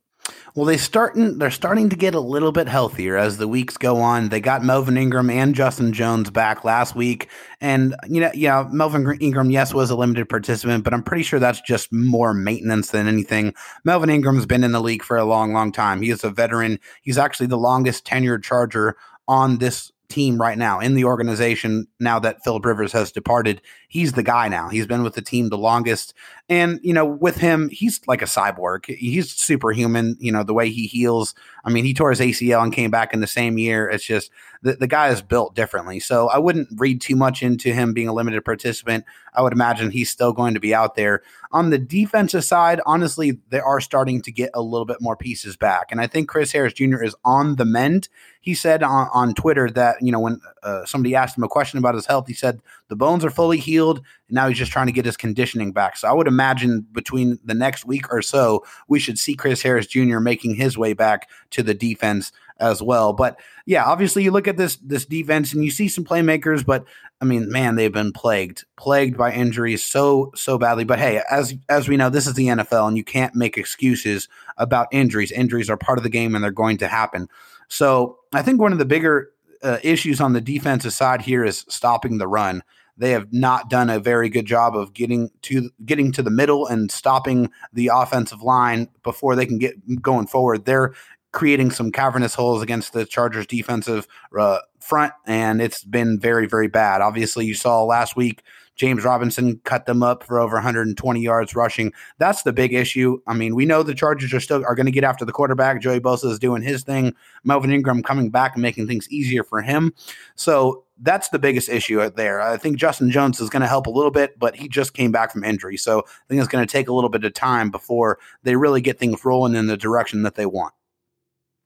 Well, 0.55 0.67
they 0.67 0.76
starting 0.76 1.38
they're 1.38 1.50
starting 1.50 1.88
to 1.88 1.97
get 1.97 2.14
a 2.14 2.21
little 2.21 2.52
bit 2.52 2.69
healthier 2.69 3.17
as 3.17 3.38
the 3.38 3.49
weeks 3.49 3.79
go 3.79 3.97
on. 3.97 4.29
They 4.29 4.41
got 4.41 4.62
Melvin 4.62 4.99
Ingram 4.99 5.31
and 5.31 5.55
Justin 5.55 5.93
Jones 5.93 6.31
back 6.31 6.62
last 6.62 6.95
week, 6.95 7.29
and 7.61 7.95
you 8.07 8.21
know, 8.21 8.31
yeah, 8.35 8.69
Melvin 8.71 9.17
Ingram, 9.21 9.50
yes, 9.50 9.73
was 9.73 9.91
a 9.91 9.97
limited 9.97 10.29
participant, 10.29 10.85
but 10.85 10.93
I'm 10.93 11.02
pretty 11.02 11.23
sure 11.23 11.41
that's 11.41 11.62
just 11.62 11.93
more 11.93 12.35
maintenance 12.35 12.91
than 12.91 13.09
anything. 13.09 13.55
Melvin 13.85 14.11
Ingram's 14.11 14.47
been 14.47 14.64
in 14.64 14.73
the 14.73 14.81
league 14.81 15.02
for 15.02 15.17
a 15.17 15.25
long, 15.25 15.52
long 15.52 15.73
time. 15.73 16.02
He 16.02 16.11
is 16.11 16.23
a 16.23 16.31
veteran. 16.31 16.79
He's 17.00 17.19
actually 17.19 17.47
the 17.47 17.57
longest 17.57 18.05
tenured 18.05 18.43
Charger 18.43 18.97
on 19.26 19.59
this 19.59 19.91
team 20.12 20.38
right 20.38 20.59
now 20.59 20.79
in 20.79 20.95
the 20.95 21.05
organization 21.05 21.87
now 21.99 22.19
that 22.19 22.45
Philip 22.45 22.67
Rivers 22.67 22.93
has 22.93 23.11
departed. 23.11 23.62
He's 23.93 24.13
the 24.13 24.23
guy 24.23 24.49
now. 24.49 24.71
He's 24.71 24.87
been 24.87 25.03
with 25.03 25.17
the 25.17 25.21
team 25.21 25.51
the 25.51 25.59
longest. 25.59 26.15
And, 26.49 26.81
you 26.83 26.95
know, 26.95 27.05
with 27.05 27.37
him, 27.37 27.69
he's 27.69 28.01
like 28.07 28.23
a 28.23 28.25
cyborg. 28.25 28.87
He's 28.87 29.31
superhuman, 29.31 30.17
you 30.19 30.33
know, 30.33 30.43
the 30.43 30.55
way 30.55 30.71
he 30.71 30.87
heals. 30.87 31.35
I 31.63 31.69
mean, 31.71 31.85
he 31.85 31.93
tore 31.93 32.09
his 32.09 32.21
ACL 32.21 32.63
and 32.63 32.73
came 32.73 32.91
back 32.91 33.13
in 33.13 33.21
the 33.21 33.27
same 33.27 33.59
year. 33.59 33.87
It's 33.87 34.07
just 34.07 34.31
the, 34.63 34.73
the 34.77 34.87
guy 34.87 35.09
is 35.11 35.21
built 35.21 35.55
differently. 35.55 36.01
So 36.01 36.29
I 36.31 36.39
wouldn't 36.39 36.69
read 36.81 37.03
too 37.03 37.17
much 37.17 37.43
into 37.43 37.75
him 37.75 37.93
being 37.93 38.09
a 38.09 38.15
limited 38.15 38.47
participant. 38.47 39.05
I 39.35 39.43
would 39.43 39.53
imagine 39.53 39.91
he's 39.91 40.09
still 40.09 40.33
going 40.33 40.55
to 40.55 40.61
be 40.61 40.75
out 40.75 40.95
there. 40.95 41.23
On 41.53 41.69
the 41.69 41.79
defensive 41.79 42.45
side, 42.45 42.81
honestly, 42.87 43.41
they 43.51 43.61
are 43.61 43.81
starting 43.81 44.23
to 44.23 44.33
get 44.33 44.51
a 44.55 44.63
little 44.63 44.87
bit 44.87 45.03
more 45.03 45.17
pieces 45.17 45.57
back. 45.57 45.93
And 45.93 46.01
I 46.01 46.07
think 46.07 46.29
Chris 46.29 46.53
Harris 46.53 46.73
Jr. 46.73 47.03
is 47.03 47.15
on 47.27 47.57
the 47.57 47.67
mend. 47.67 48.09
He 48.41 48.55
said 48.55 48.83
on, 48.83 49.09
on 49.13 49.35
Twitter 49.35 49.69
that, 49.71 49.97
you 50.01 50.13
know, 50.13 50.21
when 50.21 50.41
uh, 50.63 50.87
somebody 50.87 51.15
asked 51.15 51.37
him 51.37 51.45
a 51.45 51.49
question 51.49 51.79
about 51.79 51.95
his 51.95 52.07
health, 52.07 52.27
he 52.27 52.35
said 52.35 52.61
the 52.93 52.97
bones 52.97 53.25
are 53.25 53.31
fully 53.31 53.57
healed. 53.57 54.03
And 54.29 54.35
now 54.35 54.49
he's 54.49 54.59
just 54.59 54.71
trying 54.71 54.85
to 54.85 54.93
get 54.93 55.07
his 55.07 55.17
conditioning 55.17 55.73
back. 55.73 55.97
So 55.97 56.07
I 56.09 56.13
would 56.13 56.27
imagine 56.27 56.87
between 56.93 57.39
the 57.43 57.55
next 57.55 57.87
week 57.87 58.13
or 58.13 58.21
so, 58.21 58.67
we 58.87 58.99
should 58.99 59.19
see 59.19 59.35
Chris 59.35 59.63
Harris 59.63 59.87
Jr. 59.87 60.19
making 60.19 60.57
his 60.57 60.77
way 60.77 60.93
back 60.93 61.31
to 61.53 61.63
the 61.63 61.73
defense 61.73 62.33
as 62.61 62.83
well. 62.83 63.15
But 63.15 63.41
yeah, 63.65 63.87
obviously 63.87 64.25
you 64.25 64.31
look 64.31 64.47
at 64.47 64.59
this 64.59 64.77
this 64.77 65.07
defense 65.07 65.55
and 65.55 65.65
you 65.65 65.71
see 65.71 65.89
some 65.89 66.05
playmakers, 66.05 66.67
but 66.67 66.85
I 67.23 67.25
mean, 67.25 67.51
man, 67.51 67.77
they've 67.77 67.91
been 67.91 68.13
plagued, 68.13 68.67
plagued 68.77 69.17
by 69.17 69.33
injuries 69.33 69.83
so 69.83 70.33
so 70.35 70.59
badly. 70.59 70.85
But 70.85 70.99
hey, 70.99 71.23
as 71.31 71.55
as 71.71 71.89
we 71.89 71.97
know, 71.97 72.11
this 72.11 72.27
is 72.27 72.35
the 72.35 72.49
NFL, 72.49 72.89
and 72.89 72.97
you 72.99 73.05
can't 73.05 73.35
make 73.35 73.57
excuses 73.57 74.29
about 74.59 74.89
injuries. 74.93 75.33
Injuries 75.33 75.71
are 75.71 75.79
part 75.79 75.99
of 75.99 76.03
the 76.03 76.11
game, 76.11 76.35
and 76.35 76.45
they're 76.45 76.51
going 76.51 76.77
to 76.77 76.89
happen. 76.89 77.27
So 77.69 78.19
I 78.35 78.43
think 78.43 78.61
one 78.61 78.73
of 78.73 78.79
the 78.79 78.85
bigger 78.85 79.31
uh, 79.63 79.79
issues 79.83 80.21
on 80.21 80.35
the 80.35 80.41
defensive 80.41 80.93
side 80.93 81.23
here 81.23 81.43
is 81.43 81.65
stopping 81.69 82.19
the 82.19 82.29
run. 82.29 82.63
They 82.97 83.11
have 83.11 83.33
not 83.33 83.71
done 83.71 83.91
a 83.91 83.99
very 83.99 84.29
good 84.29 84.47
job 84.47 84.77
of 84.77 84.93
getting 84.93 85.31
to 85.43 85.71
getting 85.85 86.13
to 86.13 86.23
the 86.23 86.31
middle 86.31 86.67
and 86.67 86.91
stopping 86.91 87.51
the 87.73 87.91
offensive 87.93 88.43
line 88.43 88.89
before 89.03 89.35
they 89.35 89.47
can 89.47 89.59
get 89.59 89.75
going 90.03 90.27
forward. 90.27 90.65
They're 90.65 90.95
creating 91.33 91.71
some 91.71 91.91
cavernous 91.91 92.35
holes 92.35 92.63
against 92.63 92.93
the 92.93 93.07
Chargers 93.07 93.47
defensive 93.47 94.07
uh, 94.39 94.59
front, 94.81 95.13
and 95.27 95.63
it's 95.63 95.83
been 95.83 96.21
very, 96.21 96.47
very 96.47 96.69
bad. 96.69 97.01
Obviously, 97.01 97.47
you 97.47 97.55
saw 97.55 97.83
last 97.83 98.17
week 98.17 98.43
James 98.75 99.05
Robinson 99.05 99.61
cut 99.65 99.87
them 99.87 100.03
up 100.03 100.25
for 100.25 100.41
over 100.41 100.57
120 100.57 101.21
yards 101.21 101.55
rushing. 101.55 101.93
That's 102.19 102.43
the 102.43 102.53
big 102.53 102.73
issue. 102.73 103.21
I 103.27 103.35
mean, 103.35 103.55
we 103.55 103.67
know 103.67 103.83
the 103.83 103.95
Chargers 103.95 104.33
are 104.33 104.41
still 104.41 104.65
are 104.65 104.75
going 104.75 104.87
to 104.87 104.93
get 104.93 105.05
after 105.05 105.25
the 105.25 105.33
quarterback. 105.33 105.81
Joey 105.81 106.01
Bosa 106.01 106.31
is 106.31 106.39
doing 106.39 106.63
his 106.63 106.83
thing. 106.83 107.15
Melvin 107.45 107.73
Ingram 107.73 108.03
coming 108.03 108.31
back 108.31 108.55
and 108.55 108.63
making 108.63 108.87
things 108.87 109.09
easier 109.11 109.45
for 109.45 109.63
him. 109.63 109.93
So 110.37 110.82
that's 111.01 111.29
the 111.31 111.39
biggest 111.39 111.69
issue 111.69 112.09
there. 112.11 112.41
I 112.41 112.57
think 112.57 112.77
Justin 112.77 113.11
Jones 113.11 113.41
is 113.41 113.51
going 113.51 113.63
to 113.63 113.69
help 113.69 113.87
a 113.87 113.91
little 113.91 114.11
bit, 114.11 114.39
but 114.39 114.57
he 114.57 114.69
just 114.69 114.95
came 114.95 115.11
back 115.11 115.33
from 115.33 115.45
injury. 115.45 115.77
So 115.77 116.01
I 116.01 116.25
think 116.29 116.41
it's 116.41 116.49
going 116.49 116.67
to 116.67 116.71
take 116.71 116.89
a 116.89 116.93
little 116.93 117.11
bit 117.11 117.25
of 117.25 117.35
time 117.35 117.71
before 117.71 118.19
they 118.43 118.57
really 118.57 118.81
get 118.81 118.99
things 118.99 119.25
rolling 119.25 119.55
in 119.55 119.67
the 119.67 119.77
direction 119.77 120.23
that 120.23 120.35
they 120.35 120.47
want. 120.47 120.75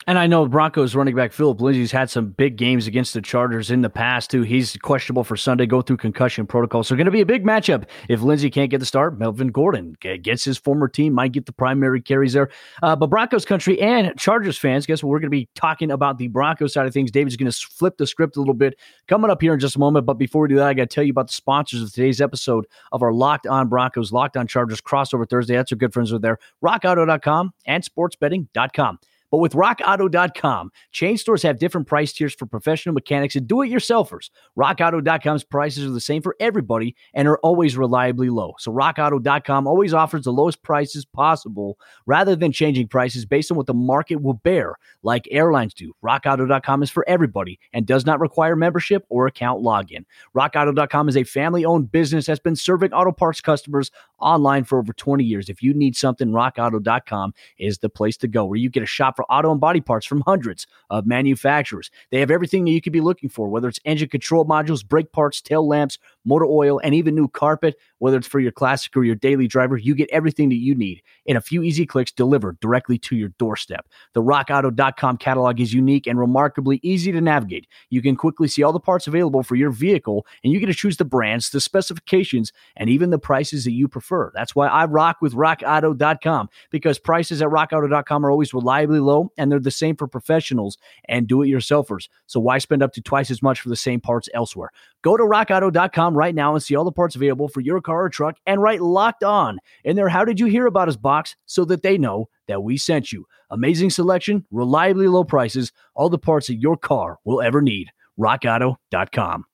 And 0.09 0.21
I 0.21 0.29
know 0.29 0.47
Broncos 0.47 0.95
running 0.95 1.17
back 1.17 1.33
Phillip 1.33 1.61
Lindsay's 1.61 1.91
had 1.91 2.09
some 2.09 2.29
big 2.29 2.57
games 2.57 2.87
against 2.87 3.13
the 3.13 3.21
Chargers 3.21 3.73
in 3.73 3.83
the 3.83 3.91
past 3.91 4.31
too. 4.31 4.43
He's 4.43 4.77
questionable 4.77 5.25
for 5.25 5.37
Sunday, 5.37 5.67
go 5.67 5.83
through 5.83 5.97
concussion 5.97 6.47
protocol. 6.47 6.85
So 6.85 6.95
going 6.95 7.07
to 7.07 7.11
be 7.11 7.23
a 7.23 7.27
big 7.27 7.45
matchup. 7.45 7.87
If 8.09 8.23
Lindsay 8.23 8.49
can't 8.49 8.71
get 8.71 8.79
the 8.79 8.87
start, 8.87 9.19
Melvin 9.19 9.49
Gordon 9.49 9.97
gets 10.01 10.45
his 10.45 10.59
former 10.59 10.87
team, 10.87 11.13
might 11.13 11.33
get 11.33 11.47
the 11.47 11.53
primary 11.53 12.01
carries 12.01 12.35
there. 12.35 12.51
Uh, 12.85 12.95
but 12.95 13.09
Broncos 13.09 13.45
country 13.45 13.81
and 13.81 14.17
Chargers 14.17 14.57
fans, 14.57 14.87
guess 14.87 15.03
what? 15.03 15.11
We're 15.11 15.19
going 15.19 15.27
to 15.27 15.37
be 15.37 15.49
talking 15.57 15.91
about 15.91 16.19
the 16.19 16.29
Broncos 16.29 16.75
side 16.75 16.87
of 16.87 16.93
things. 16.93 17.11
David's 17.11 17.35
going 17.35 17.51
to 17.51 17.67
flip 17.67 17.97
the 17.97 18.07
script 18.07 18.37
a 18.37 18.39
little 18.39 18.55
bit 18.55 18.79
coming 19.09 19.29
up 19.29 19.43
here 19.43 19.55
in 19.55 19.59
just 19.59 19.75
a 19.75 19.81
moment. 19.81 20.07
But 20.07 20.15
before 20.15 20.43
we 20.43 20.49
do 20.49 20.57
that, 20.57 20.69
I 20.69 20.75
got 20.75 20.89
to 20.89 20.95
tell 20.95 21.05
you 21.05 21.11
about 21.11 21.27
the 21.27 21.35
sponsors 21.35 21.83
of 21.83 21.93
today's 21.93 22.21
episode 22.21 22.69
of 22.93 23.03
our 23.03 23.13
Locked 23.13 23.49
On 23.49 23.67
Broncos, 23.67 24.13
Locked 24.13 24.37
On 24.37 24.47
Chargers 24.47 24.81
crossover 24.81 25.29
Thursday. 25.29 25.57
That's 25.57 25.73
our 25.73 25.77
good 25.77 25.93
friends 25.93 26.13
over 26.13 26.21
there, 26.21 26.39
rockauto.com 26.63 27.55
and 27.67 27.83
sportsbetting.com. 27.83 29.01
But 29.31 29.39
with 29.39 29.53
rockauto.com, 29.53 30.71
chain 30.93 31.17
stores 31.17 31.43
have 31.43 31.59
different 31.59 31.87
price 31.87 32.13
tiers 32.13 32.35
for 32.35 32.47
professional 32.47 32.95
mechanics 32.95 33.37
and 33.37 33.47
do 33.47 33.63
it 33.63 33.71
yourselfers. 33.71 34.31
Rockauto.com's 34.59 35.45
prices 35.45 35.85
are 35.85 35.91
the 35.91 36.01
same 36.01 36.23
for 36.23 36.37
everybody 36.41 36.95
and 37.15 37.27
are 37.29 37.39
always 37.39 37.77
reliably 37.77 38.31
low. 38.31 38.55
So, 38.59 38.73
rockauto.com 38.73 39.67
always 39.67 39.93
offers 39.93 40.25
the 40.25 40.33
lowest 40.33 40.63
prices 40.63 41.05
possible 41.05 41.79
rather 42.07 42.37
than 42.37 42.53
changing 42.53 42.89
prices 42.89 43.25
based 43.25 43.51
on 43.51 43.57
what 43.57 43.67
the 43.67 43.75
market 43.75 44.17
will 44.23 44.35
bear, 44.35 44.75
like 45.03 45.29
airlines 45.31 45.75
do. 45.75 45.95
Rockauto.com 46.05 46.83
is 46.83 46.91
for 46.91 47.05
everybody 47.09 47.59
and 47.73 47.87
does 47.87 48.07
not 48.07 48.21
require 48.21 48.57
membership 48.57 49.05
or 49.09 49.27
account 49.27 49.63
login. 49.63 50.05
Rockauto.com 50.35 51.09
is 51.09 51.17
a 51.17 51.25
family 51.25 51.65
owned 51.65 51.91
business 51.91 52.27
that's 52.27 52.41
been 52.41 52.57
serving 52.57 52.93
auto 52.93 53.13
parts 53.13 53.41
customers 53.41 53.91
online 54.19 54.65
for 54.65 54.79
over 54.79 54.93
20 54.93 55.25
years. 55.25 55.49
If 55.49 55.63
you 55.63 55.75
need 55.75 55.97
something, 55.97 56.31
rockauto.com 56.31 57.35
is 57.59 57.79
the 57.79 57.89
place 57.89 58.17
to 58.19 58.29
go 58.29 58.45
where 58.45 58.59
you 58.59 58.71
get 58.71 58.83
a 58.83 58.87
shop 58.87 59.17
for 59.17 59.26
auto 59.29 59.51
and 59.51 59.61
body 59.61 59.81
parts 59.81 60.07
from 60.07 60.23
hundreds 60.23 60.67
of 60.91 61.07
manufacturers. 61.07 61.91
They 62.11 62.21
have 62.21 62.31
everything 62.31 62.65
that 62.65 62.71
you 62.71 62.81
could 62.81 62.93
be 62.93 63.01
looking 63.01 63.29
for, 63.29 63.49
whether 63.49 63.69
it's 63.69 63.81
engine 63.85 64.09
control 64.09 64.45
modules, 64.45 64.87
brake 64.87 65.13
parts, 65.13 65.41
tail 65.41 65.67
lamps, 65.67 65.99
motor 66.27 66.45
oil, 66.45 66.81
and 66.85 66.95
even 66.95 67.15
new 67.15 67.29
carpet. 67.29 67.77
Whether 67.99 68.19
it's 68.19 68.27
for 68.27 68.41
your 68.41 68.53
classic 68.53 68.95
or 68.97 69.05
your 69.05 69.15
daily 69.15 69.47
driver, 69.47 69.79
you 69.79 69.95
get 69.95 70.11
everything 70.11 70.51
that 70.51 70.57
you 70.57 70.75
need 70.75 71.03
in 71.25 71.37
a 71.37 71.41
few 71.41 71.63
easy 71.63 71.87
clicks 71.87 72.13
delivered 72.13 72.61
directly 72.61 72.99
to 72.99 73.17
your 73.17 73.31
doorstep. 73.39 73.87
The 74.13 74.23
rockauto.com 74.23 75.17
catalog 75.17 75.61
is 75.61 75.73
unique 75.73 76.07
and 76.07 76.19
remarkably 76.19 76.81
easy 76.83 77.11
to 77.13 77.21
navigate. 77.21 77.67
You 77.89 78.03
can 78.03 78.17
quickly 78.17 78.49
see 78.49 78.63
all 78.63 78.73
the 78.73 78.81
parts 78.81 79.07
available 79.07 79.43
for 79.43 79.55
your 79.55 79.71
vehicle, 79.71 80.27
and 80.45 80.53
you 80.53 80.61
get 80.61 80.67
to 80.67 80.75
choose 80.75 80.99
the 80.99 81.05
brands, 81.05 81.51
the 81.51 81.61
specifications, 81.61 82.53
and 82.77 82.91
even 82.91 83.11
the 83.11 83.19
prices 83.19 83.65
that 83.65 83.73
you 83.73 83.89
prefer. 83.89 84.31
That's 84.35 84.55
why 84.55 84.67
I 84.67 84.85
rock 84.85 85.19
with 85.23 85.35
rockauto.com 85.35 86.49
because 86.71 86.99
prices 86.99 87.41
at 87.41 87.49
rockauto.com 87.49 88.27
are 88.27 88.31
always 88.31 88.53
reliably 88.53 89.01
low 89.01 89.33
and 89.39 89.51
they're 89.51 89.61
the 89.61 89.71
same 89.71 89.97
for 89.97 90.07
professionals 90.07 90.77
and 91.09 91.27
do 91.27 91.43
it 91.43 91.49
yourselfers. 91.49 92.09
So 92.27 92.41
why 92.41 92.59
spend 92.59 92.83
up 92.83 92.93
to 92.95 93.03
twice 93.03 93.31
as 93.31 93.43
much 93.43 93.61
for 93.61 93.69
the 93.69 93.77
same 93.77 94.01
parts 94.01 94.29
elsewhere? 94.35 94.71
Go 95.03 95.17
to 95.17 95.23
rockauto.com 95.23 96.17
right 96.17 96.35
now 96.35 96.55
and 96.55 96.63
see 96.63 96.75
all 96.75 96.85
the 96.85 96.93
parts 96.93 97.17
available 97.17 97.49
for 97.49 97.61
your 97.61 97.81
car 97.81 98.05
or 98.05 98.11
truck 98.11 98.37
and 98.47 98.61
write 98.61 98.81
locked 98.81 99.23
on 99.23 99.59
in 99.85 99.97
there. 99.97 100.09
How 100.09 100.25
did 100.25 100.41
you 100.41 100.47
hear 100.47 100.67
about 100.67 100.89
us 100.89 100.97
box 100.97 101.37
so 101.47 101.65
that 101.67 101.83
they 101.83 101.97
know 101.99 102.29
that 102.49 102.63
we 102.63 102.77
sent 102.77 103.13
you? 103.13 103.27
Amazing 103.51 103.91
selection, 103.91 104.45
reliably 104.51 105.07
low 105.07 105.25
prices, 105.25 105.73
all 105.95 106.09
the 106.09 106.19
parts 106.19 106.49
that 106.49 106.57
your 106.57 106.77
car 106.77 107.19
will 107.25 107.41
ever 107.41 107.63
need. 107.63 107.91
rockauto.com. 108.19 109.45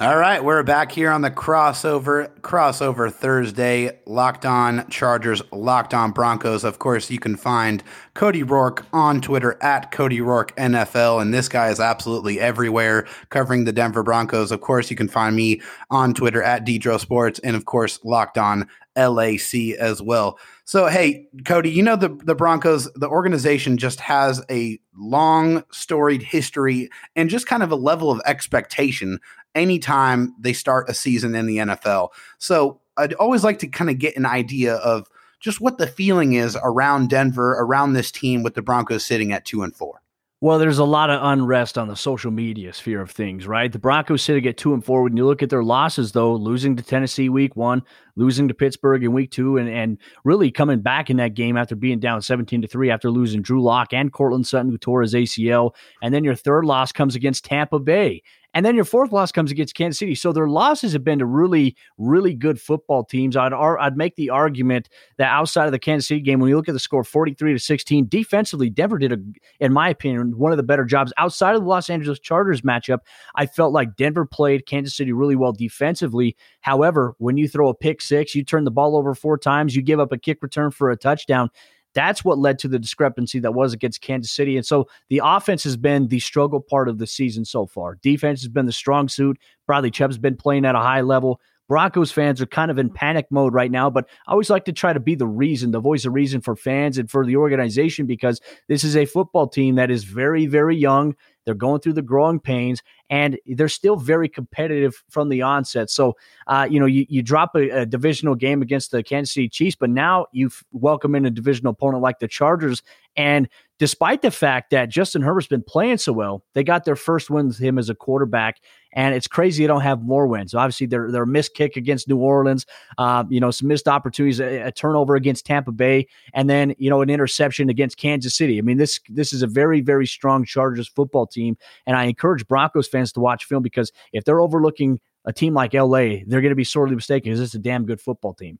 All 0.00 0.16
right, 0.16 0.42
we're 0.42 0.64
back 0.64 0.90
here 0.90 1.08
on 1.08 1.20
the 1.20 1.30
crossover 1.30 2.28
crossover 2.40 3.12
Thursday. 3.12 4.00
Locked 4.06 4.44
on 4.44 4.88
Chargers, 4.90 5.40
locked 5.52 5.94
on 5.94 6.10
Broncos. 6.10 6.64
Of 6.64 6.80
course, 6.80 7.12
you 7.12 7.20
can 7.20 7.36
find 7.36 7.80
Cody 8.14 8.42
Roark 8.42 8.84
on 8.92 9.20
Twitter 9.20 9.56
at 9.62 9.92
Cody 9.92 10.18
Roark 10.18 10.50
NFL, 10.56 11.22
and 11.22 11.32
this 11.32 11.48
guy 11.48 11.68
is 11.68 11.78
absolutely 11.78 12.40
everywhere 12.40 13.06
covering 13.30 13.66
the 13.66 13.72
Denver 13.72 14.02
Broncos. 14.02 14.50
Of 14.50 14.62
course, 14.62 14.90
you 14.90 14.96
can 14.96 15.06
find 15.06 15.36
me 15.36 15.62
on 15.92 16.12
Twitter 16.12 16.42
at 16.42 16.66
Dedro 16.66 16.98
Sports, 16.98 17.38
and 17.44 17.54
of 17.54 17.64
course, 17.64 18.00
locked 18.02 18.36
on 18.36 18.68
LAC 18.96 19.76
as 19.78 20.02
well. 20.02 20.40
So, 20.64 20.88
hey, 20.88 21.28
Cody, 21.44 21.70
you 21.70 21.84
know 21.84 21.94
the 21.94 22.08
the 22.24 22.34
Broncos, 22.34 22.90
the 22.94 23.08
organization 23.08 23.76
just 23.76 24.00
has 24.00 24.44
a 24.50 24.80
long 24.96 25.62
storied 25.70 26.22
history 26.22 26.90
and 27.14 27.30
just 27.30 27.46
kind 27.46 27.62
of 27.62 27.70
a 27.70 27.76
level 27.76 28.10
of 28.10 28.20
expectation 28.26 29.20
anytime 29.54 30.34
they 30.38 30.52
start 30.52 30.88
a 30.88 30.94
season 30.94 31.34
in 31.34 31.46
the 31.46 31.58
NFL. 31.58 32.10
So, 32.38 32.80
I'd 32.96 33.14
always 33.14 33.42
like 33.42 33.58
to 33.60 33.66
kind 33.66 33.90
of 33.90 33.98
get 33.98 34.16
an 34.16 34.24
idea 34.24 34.76
of 34.76 35.08
just 35.40 35.60
what 35.60 35.78
the 35.78 35.86
feeling 35.86 36.34
is 36.34 36.56
around 36.62 37.10
Denver, 37.10 37.52
around 37.58 37.92
this 37.92 38.10
team 38.12 38.42
with 38.42 38.54
the 38.54 38.62
Broncos 38.62 39.04
sitting 39.04 39.32
at 39.32 39.44
2 39.44 39.62
and 39.62 39.74
4. 39.74 40.00
Well, 40.44 40.58
there's 40.58 40.78
a 40.78 40.84
lot 40.84 41.08
of 41.08 41.22
unrest 41.22 41.78
on 41.78 41.88
the 41.88 41.96
social 41.96 42.30
media 42.30 42.74
sphere 42.74 43.00
of 43.00 43.10
things, 43.10 43.46
right? 43.46 43.72
The 43.72 43.78
Broncos 43.78 44.22
sitting 44.22 44.46
at 44.46 44.58
two 44.58 44.74
and 44.74 44.84
four. 44.84 45.02
When 45.02 45.16
you 45.16 45.24
look 45.24 45.42
at 45.42 45.48
their 45.48 45.62
losses, 45.62 46.12
though, 46.12 46.34
losing 46.34 46.76
to 46.76 46.82
Tennessee 46.82 47.30
week 47.30 47.56
one, 47.56 47.82
losing 48.14 48.48
to 48.48 48.52
Pittsburgh 48.52 49.02
in 49.02 49.14
week 49.14 49.30
two, 49.30 49.56
and, 49.56 49.70
and 49.70 49.96
really 50.22 50.50
coming 50.50 50.80
back 50.80 51.08
in 51.08 51.16
that 51.16 51.32
game 51.32 51.56
after 51.56 51.74
being 51.74 51.98
down 51.98 52.20
17 52.20 52.60
to 52.60 52.68
three 52.68 52.90
after 52.90 53.10
losing 53.10 53.40
Drew 53.40 53.62
Lock 53.62 53.94
and 53.94 54.12
Courtland 54.12 54.46
Sutton, 54.46 54.70
who 54.70 54.76
tore 54.76 55.00
his 55.00 55.14
ACL. 55.14 55.74
And 56.02 56.12
then 56.12 56.24
your 56.24 56.34
third 56.34 56.66
loss 56.66 56.92
comes 56.92 57.14
against 57.14 57.46
Tampa 57.46 57.78
Bay 57.78 58.22
And 58.54 58.64
then 58.64 58.76
your 58.76 58.84
fourth 58.84 59.12
loss 59.12 59.32
comes 59.32 59.50
against 59.50 59.74
Kansas 59.74 59.98
City. 59.98 60.14
So 60.14 60.32
their 60.32 60.48
losses 60.48 60.92
have 60.92 61.02
been 61.02 61.18
to 61.18 61.26
really, 61.26 61.76
really 61.98 62.34
good 62.34 62.60
football 62.60 63.04
teams. 63.04 63.36
I'd 63.36 63.52
I'd 63.52 63.96
make 63.96 64.14
the 64.14 64.30
argument 64.30 64.88
that 65.18 65.28
outside 65.28 65.66
of 65.66 65.72
the 65.72 65.78
Kansas 65.78 66.06
City 66.06 66.20
game, 66.20 66.38
when 66.38 66.48
you 66.48 66.56
look 66.56 66.68
at 66.68 66.72
the 66.72 66.78
score 66.78 67.02
43 67.02 67.52
to 67.52 67.58
16, 67.58 68.06
defensively, 68.08 68.70
Denver 68.70 68.98
did 68.98 69.12
a, 69.12 69.18
in 69.58 69.72
my 69.72 69.88
opinion, 69.88 70.38
one 70.38 70.52
of 70.52 70.56
the 70.56 70.62
better 70.62 70.84
jobs 70.84 71.12
outside 71.18 71.56
of 71.56 71.62
the 71.62 71.68
Los 71.68 71.90
Angeles 71.90 72.20
Chargers 72.20 72.62
matchup. 72.62 73.00
I 73.34 73.46
felt 73.46 73.72
like 73.72 73.96
Denver 73.96 74.24
played 74.24 74.66
Kansas 74.66 74.94
City 74.94 75.12
really 75.12 75.36
well 75.36 75.52
defensively. 75.52 76.36
However, 76.60 77.14
when 77.18 77.36
you 77.36 77.48
throw 77.48 77.68
a 77.68 77.74
pick 77.74 78.00
six, 78.00 78.34
you 78.34 78.44
turn 78.44 78.64
the 78.64 78.70
ball 78.70 78.96
over 78.96 79.14
four 79.14 79.36
times, 79.36 79.74
you 79.74 79.82
give 79.82 79.98
up 79.98 80.12
a 80.12 80.18
kick 80.18 80.38
return 80.42 80.70
for 80.70 80.90
a 80.90 80.96
touchdown. 80.96 81.50
That's 81.94 82.24
what 82.24 82.38
led 82.38 82.58
to 82.60 82.68
the 82.68 82.78
discrepancy 82.78 83.38
that 83.40 83.54
was 83.54 83.72
against 83.72 84.00
Kansas 84.00 84.32
City. 84.32 84.56
And 84.56 84.66
so 84.66 84.88
the 85.08 85.20
offense 85.24 85.64
has 85.64 85.76
been 85.76 86.08
the 86.08 86.20
struggle 86.20 86.60
part 86.60 86.88
of 86.88 86.98
the 86.98 87.06
season 87.06 87.44
so 87.44 87.66
far. 87.66 87.96
Defense 88.02 88.42
has 88.42 88.48
been 88.48 88.66
the 88.66 88.72
strong 88.72 89.08
suit. 89.08 89.38
Bradley 89.66 89.90
Chubb's 89.90 90.18
been 90.18 90.36
playing 90.36 90.64
at 90.64 90.74
a 90.74 90.80
high 90.80 91.02
level. 91.02 91.40
Broncos 91.68 92.12
fans 92.12 92.42
are 92.42 92.46
kind 92.46 92.70
of 92.70 92.78
in 92.78 92.90
panic 92.90 93.26
mode 93.30 93.54
right 93.54 93.70
now, 93.70 93.88
but 93.88 94.06
I 94.26 94.32
always 94.32 94.50
like 94.50 94.66
to 94.66 94.72
try 94.72 94.92
to 94.92 95.00
be 95.00 95.14
the 95.14 95.26
reason, 95.26 95.70
the 95.70 95.80
voice 95.80 96.04
of 96.04 96.12
reason 96.12 96.42
for 96.42 96.56
fans 96.56 96.98
and 96.98 97.10
for 97.10 97.24
the 97.24 97.36
organization 97.36 98.04
because 98.06 98.40
this 98.68 98.84
is 98.84 98.96
a 98.96 99.06
football 99.06 99.48
team 99.48 99.76
that 99.76 99.90
is 99.90 100.04
very, 100.04 100.46
very 100.46 100.76
young. 100.76 101.14
They're 101.44 101.54
going 101.54 101.80
through 101.80 101.94
the 101.94 102.02
growing 102.02 102.40
pains, 102.40 102.82
and 103.10 103.38
they're 103.46 103.68
still 103.68 103.96
very 103.96 104.28
competitive 104.28 105.02
from 105.08 105.28
the 105.28 105.42
onset. 105.42 105.90
So, 105.90 106.16
uh, 106.46 106.66
you 106.70 106.80
know, 106.80 106.86
you, 106.86 107.06
you 107.08 107.22
drop 107.22 107.54
a, 107.54 107.68
a, 107.70 107.86
divisional 107.86 108.34
game 108.34 108.62
against 108.62 108.90
the 108.90 109.02
Kansas 109.02 109.34
City 109.34 109.48
Chiefs, 109.48 109.76
but 109.76 109.90
now 109.90 110.26
you 110.32 110.50
welcome 110.72 111.14
in 111.14 111.26
a 111.26 111.30
divisional 111.30 111.72
opponent 111.72 112.02
like 112.02 112.18
the 112.18 112.28
Chargers. 112.28 112.82
And 113.16 113.48
despite 113.78 114.22
the 114.22 114.30
fact 114.30 114.70
that 114.70 114.88
Justin 114.88 115.22
Herbert's 115.22 115.46
been 115.46 115.62
playing 115.62 115.98
so 115.98 116.12
well, 116.12 116.44
they 116.54 116.64
got 116.64 116.84
their 116.84 116.96
first 116.96 117.30
win 117.30 117.48
with 117.48 117.58
him 117.58 117.78
as 117.78 117.88
a 117.88 117.94
quarterback. 117.94 118.60
And 118.94 119.14
it's 119.14 119.26
crazy 119.26 119.64
they 119.64 119.66
don't 119.66 119.82
have 119.82 120.02
more 120.02 120.26
wins. 120.26 120.52
So 120.52 120.58
Obviously, 120.58 120.86
they're 120.86 121.22
a 121.22 121.26
missed 121.26 121.54
kick 121.54 121.76
against 121.76 122.08
New 122.08 122.16
Orleans, 122.16 122.64
uh, 122.96 123.24
you 123.28 123.40
know, 123.40 123.50
some 123.50 123.68
missed 123.68 123.86
opportunities, 123.86 124.40
a, 124.40 124.68
a, 124.68 124.72
turnover 124.72 125.14
against 125.16 125.44
Tampa 125.44 125.72
Bay, 125.72 126.06
and 126.32 126.48
then, 126.48 126.74
you 126.78 126.88
know, 126.88 127.02
an 127.02 127.10
interception 127.10 127.68
against 127.68 127.96
Kansas 127.96 128.34
City. 128.34 128.58
I 128.58 128.62
mean, 128.62 128.78
this 128.78 129.00
this 129.08 129.32
is 129.32 129.42
a 129.42 129.46
very, 129.46 129.80
very 129.80 130.06
strong 130.06 130.44
Chargers 130.44 130.88
football 130.88 131.26
team. 131.26 131.56
And 131.86 131.96
I 131.96 132.04
encourage 132.04 132.46
Broncos 132.46 132.88
fans 132.88 133.12
to 133.12 133.20
watch 133.20 133.44
film 133.44 133.62
because 133.62 133.92
if 134.12 134.24
they're 134.24 134.40
overlooking 134.40 135.00
a 135.24 135.32
team 135.32 135.54
like 135.54 135.74
LA, 135.74 136.22
they're 136.26 136.40
going 136.40 136.50
to 136.50 136.54
be 136.54 136.64
sorely 136.64 136.94
mistaken 136.94 137.32
because 137.32 137.40
it's 137.40 137.54
a 137.54 137.58
damn 137.58 137.84
good 137.84 138.00
football 138.00 138.34
team. 138.34 138.58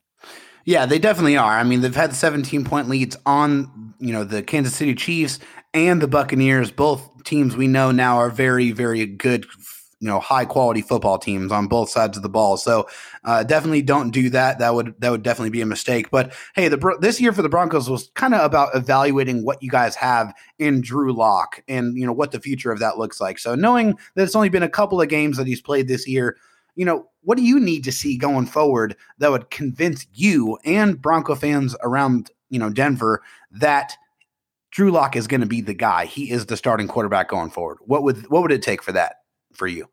Yeah, 0.64 0.87
they 0.87 0.99
definitely 0.99 1.37
are. 1.37 1.59
I 1.59 1.62
mean, 1.62 1.83
they've 1.83 1.94
had 1.94 2.14
17 2.14 2.64
point 2.64 2.88
leads 2.88 3.16
on, 3.27 3.94
you 3.99 4.12
know, 4.12 4.25
the 4.25 4.42
Kansas 4.42 4.75
City 4.75 4.94
Chiefs 4.94 5.38
and 5.75 6.01
the 6.01 6.09
Buccaneers. 6.09 6.70
Both 6.70 7.25
teams 7.25 7.55
we 7.57 7.66
know 7.66 7.90
now 7.90 8.16
are 8.16 8.31
very, 8.31 8.73
very 8.73 9.05
good, 9.05 9.47
you 10.05 10.11
know, 10.11 10.21
high 10.21 10.45
quality 10.45 10.83
football 10.83 11.17
teams 11.17 11.51
on 11.51 11.67
both 11.67 11.88
sides 11.88 12.19
of 12.19 12.23
the 12.23 12.29
ball. 12.29 12.59
So 12.59 12.87
uh, 13.25 13.43
definitely 13.43 13.81
don't 13.81 14.11
do 14.11 14.29
that. 14.29 14.59
That 14.59 14.75
would 14.75 14.95
that 14.99 15.11
would 15.11 15.23
definitely 15.23 15.49
be 15.49 15.62
a 15.62 15.67
mistake. 15.67 16.11
But 16.11 16.35
hey, 16.55 16.69
the 16.69 16.99
this 17.01 17.23
year 17.23 17.33
for 17.33 17.40
the 17.40 17.49
Broncos 17.49 17.88
was 17.88 18.11
kind 18.14 18.35
of 18.35 18.45
about 18.45 18.77
evaluating 18.77 19.47
what 19.47 19.62
you 19.62 19.71
guys 19.71 19.97
have 19.97 20.35
in 20.59 20.83
Drew 20.83 21.14
Lock 21.14 21.62
and 21.69 21.97
you 21.97 22.05
know 22.05 22.12
what 22.12 22.33
the 22.33 22.40
future 22.40 22.71
of 22.71 22.81
that 22.81 22.99
looks 22.99 23.19
like. 23.19 23.38
So 23.38 23.55
knowing 23.55 23.97
that 24.14 24.25
it's 24.25 24.37
only 24.37 24.51
been 24.51 24.62
a 24.62 24.69
couple 24.69 25.01
of 25.01 25.09
games 25.09 25.38
that 25.38 25.47
he's 25.47 25.62
played 25.62 25.88
this 25.88 26.07
year 26.07 26.37
you 26.77 26.85
know, 26.85 27.09
what 27.23 27.38
do 27.38 27.45
you 27.45 27.61
need 27.61 27.85
to 27.85 27.93
see 27.93 28.17
going 28.17 28.47
forward 28.47 28.97
that 29.19 29.31
would 29.31 29.49
convince 29.51 30.09
you 30.12 30.59
and 30.64 31.01
Bronco 31.01 31.37
fans 31.37 31.77
around, 31.83 32.33
you 32.51 32.59
know, 32.59 32.69
Denver 32.69 33.23
that 33.53 33.97
Drew 34.75 34.90
Lock 34.90 35.14
is 35.14 35.29
going 35.29 35.40
to 35.40 35.47
be 35.47 35.61
the 35.61 35.73
guy. 35.73 36.05
He 36.05 36.33
is 36.33 36.47
the 36.47 36.57
starting 36.57 36.88
quarterback 36.88 37.29
going 37.29 37.51
forward. 37.51 37.79
What 37.83 38.03
would 38.03 38.29
what 38.29 38.43
would 38.43 38.51
it 38.51 38.61
take 38.61 38.83
for 38.83 38.90
that 38.90 39.19
for 39.53 39.69
you? 39.69 39.88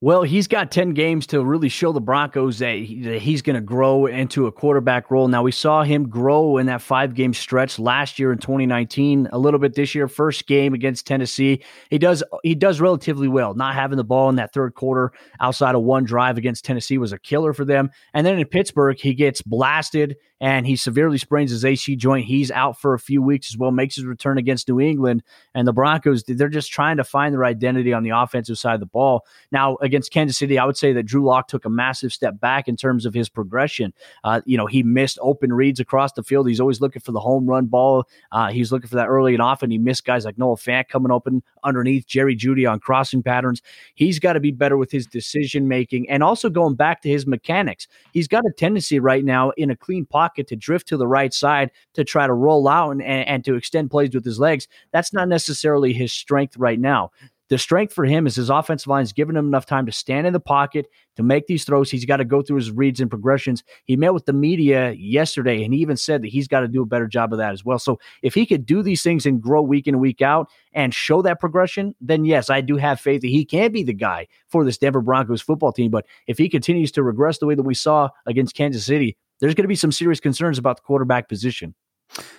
Well, 0.00 0.22
he's 0.22 0.46
got 0.46 0.70
10 0.70 0.94
games 0.94 1.26
to 1.28 1.42
really 1.42 1.68
show 1.68 1.90
the 1.90 2.00
Broncos 2.00 2.60
that, 2.60 2.76
he, 2.76 3.02
that 3.02 3.20
he's 3.20 3.42
going 3.42 3.56
to 3.56 3.60
grow 3.60 4.06
into 4.06 4.46
a 4.46 4.52
quarterback 4.52 5.10
role. 5.10 5.26
Now, 5.26 5.42
we 5.42 5.50
saw 5.50 5.82
him 5.82 6.08
grow 6.08 6.58
in 6.58 6.66
that 6.66 6.82
five 6.82 7.14
game 7.14 7.34
stretch 7.34 7.80
last 7.80 8.16
year 8.16 8.30
in 8.30 8.38
2019, 8.38 9.28
a 9.32 9.38
little 9.38 9.58
bit 9.58 9.74
this 9.74 9.96
year, 9.96 10.06
first 10.06 10.46
game 10.46 10.72
against 10.72 11.04
Tennessee. 11.04 11.64
He 11.90 11.98
does 11.98 12.22
he 12.44 12.54
does 12.54 12.80
relatively 12.80 13.26
well. 13.26 13.54
Not 13.54 13.74
having 13.74 13.96
the 13.96 14.04
ball 14.04 14.28
in 14.28 14.36
that 14.36 14.52
third 14.52 14.74
quarter 14.74 15.10
outside 15.40 15.74
of 15.74 15.82
one 15.82 16.04
drive 16.04 16.38
against 16.38 16.64
Tennessee 16.64 16.98
was 16.98 17.12
a 17.12 17.18
killer 17.18 17.52
for 17.52 17.64
them. 17.64 17.90
And 18.14 18.24
then 18.24 18.38
in 18.38 18.46
Pittsburgh, 18.46 18.96
he 19.00 19.14
gets 19.14 19.42
blasted 19.42 20.16
and 20.40 20.66
he 20.66 20.76
severely 20.76 21.18
sprains 21.18 21.50
his 21.50 21.64
AC 21.64 21.96
joint. 21.96 22.26
He's 22.26 22.50
out 22.50 22.80
for 22.80 22.94
a 22.94 22.98
few 22.98 23.22
weeks 23.22 23.50
as 23.50 23.58
well, 23.58 23.70
makes 23.70 23.96
his 23.96 24.04
return 24.04 24.38
against 24.38 24.68
New 24.68 24.80
England. 24.80 25.22
And 25.54 25.66
the 25.66 25.72
Broncos, 25.72 26.22
they're 26.22 26.48
just 26.48 26.70
trying 26.70 26.98
to 26.98 27.04
find 27.04 27.34
their 27.34 27.44
identity 27.44 27.92
on 27.92 28.04
the 28.04 28.10
offensive 28.10 28.58
side 28.58 28.74
of 28.74 28.80
the 28.80 28.86
ball. 28.86 29.24
Now, 29.50 29.76
against 29.88 30.12
Kansas 30.12 30.36
City, 30.36 30.58
I 30.58 30.64
would 30.64 30.76
say 30.76 30.92
that 30.92 31.02
Drew 31.04 31.24
Lock 31.24 31.48
took 31.48 31.64
a 31.64 31.70
massive 31.70 32.12
step 32.12 32.38
back 32.38 32.68
in 32.68 32.76
terms 32.76 33.06
of 33.06 33.14
his 33.14 33.28
progression. 33.28 33.92
Uh, 34.22 34.40
you 34.44 34.56
know, 34.56 34.66
he 34.66 34.82
missed 34.82 35.18
open 35.20 35.52
reads 35.52 35.80
across 35.80 36.12
the 36.12 36.22
field. 36.22 36.46
He's 36.46 36.60
always 36.60 36.80
looking 36.80 37.00
for 37.00 37.12
the 37.12 37.20
home 37.20 37.46
run 37.46 37.66
ball. 37.66 38.04
Uh, 38.30 38.50
he's 38.50 38.70
looking 38.70 38.88
for 38.88 38.96
that 38.96 39.08
early 39.08 39.34
and 39.34 39.42
often. 39.42 39.70
He 39.70 39.78
missed 39.78 40.04
guys 40.04 40.24
like 40.24 40.38
Noah 40.38 40.56
Fant 40.56 40.88
coming 40.88 41.10
open 41.10 41.42
underneath, 41.64 42.06
Jerry 42.06 42.36
Jeudy 42.36 42.70
on 42.70 42.78
crossing 42.78 43.22
patterns. 43.22 43.62
He's 43.94 44.18
got 44.18 44.34
to 44.34 44.40
be 44.40 44.52
better 44.52 44.76
with 44.76 44.92
his 44.92 45.06
decision 45.06 45.66
making 45.66 46.08
and 46.08 46.22
also 46.22 46.50
going 46.50 46.74
back 46.74 47.02
to 47.02 47.08
his 47.08 47.26
mechanics. 47.26 47.88
He's 48.12 48.28
got 48.28 48.44
a 48.44 48.52
tendency 48.52 49.00
right 49.00 49.24
now 49.24 49.50
in 49.56 49.70
a 49.70 49.76
clean 49.76 50.06
pocket 50.06 50.46
to 50.48 50.56
drift 50.56 50.86
to 50.88 50.96
the 50.96 51.08
right 51.08 51.32
side 51.32 51.70
to 51.94 52.04
try 52.04 52.26
to 52.26 52.34
roll 52.34 52.68
out 52.68 52.90
and, 52.90 53.02
and, 53.02 53.26
and 53.26 53.44
to 53.44 53.54
extend 53.54 53.90
plays 53.90 54.14
with 54.14 54.24
his 54.24 54.38
legs. 54.38 54.68
That's 54.92 55.12
not 55.12 55.28
necessarily 55.28 55.92
his 55.92 56.12
strength 56.12 56.56
right 56.56 56.78
now. 56.78 57.10
The 57.48 57.58
strength 57.58 57.94
for 57.94 58.04
him 58.04 58.26
is 58.26 58.36
his 58.36 58.50
offensive 58.50 58.88
line 58.88 59.02
is 59.02 59.12
giving 59.12 59.36
him 59.36 59.46
enough 59.46 59.64
time 59.64 59.86
to 59.86 59.92
stand 59.92 60.26
in 60.26 60.32
the 60.32 60.40
pocket 60.40 60.86
to 61.16 61.22
make 61.22 61.46
these 61.46 61.64
throws. 61.64 61.90
He's 61.90 62.04
got 62.04 62.18
to 62.18 62.24
go 62.24 62.42
through 62.42 62.56
his 62.56 62.70
reads 62.70 63.00
and 63.00 63.08
progressions. 63.08 63.64
He 63.84 63.96
met 63.96 64.12
with 64.12 64.26
the 64.26 64.32
media 64.32 64.92
yesterday, 64.92 65.64
and 65.64 65.72
he 65.72 65.80
even 65.80 65.96
said 65.96 66.22
that 66.22 66.28
he's 66.28 66.46
got 66.46 66.60
to 66.60 66.68
do 66.68 66.82
a 66.82 66.86
better 66.86 67.06
job 67.06 67.32
of 67.32 67.38
that 67.38 67.52
as 67.52 67.64
well. 67.64 67.78
So 67.78 67.98
if 68.22 68.34
he 68.34 68.44
could 68.44 68.66
do 68.66 68.82
these 68.82 69.02
things 69.02 69.24
and 69.24 69.40
grow 69.40 69.62
week 69.62 69.86
in 69.86 69.98
week 69.98 70.20
out 70.20 70.50
and 70.72 70.92
show 70.92 71.22
that 71.22 71.40
progression, 71.40 71.94
then 72.00 72.24
yes, 72.24 72.50
I 72.50 72.60
do 72.60 72.76
have 72.76 73.00
faith 73.00 73.22
that 73.22 73.28
he 73.28 73.44
can 73.44 73.72
be 73.72 73.82
the 73.82 73.94
guy 73.94 74.26
for 74.48 74.64
this 74.64 74.78
Denver 74.78 75.00
Broncos 75.00 75.40
football 75.40 75.72
team. 75.72 75.90
But 75.90 76.06
if 76.26 76.36
he 76.36 76.48
continues 76.48 76.92
to 76.92 77.02
regress 77.02 77.38
the 77.38 77.46
way 77.46 77.54
that 77.54 77.62
we 77.62 77.74
saw 77.74 78.10
against 78.26 78.54
Kansas 78.54 78.84
City, 78.84 79.16
there's 79.40 79.54
going 79.54 79.64
to 79.64 79.68
be 79.68 79.76
some 79.76 79.92
serious 79.92 80.20
concerns 80.20 80.58
about 80.58 80.76
the 80.76 80.82
quarterback 80.82 81.28
position. 81.28 81.74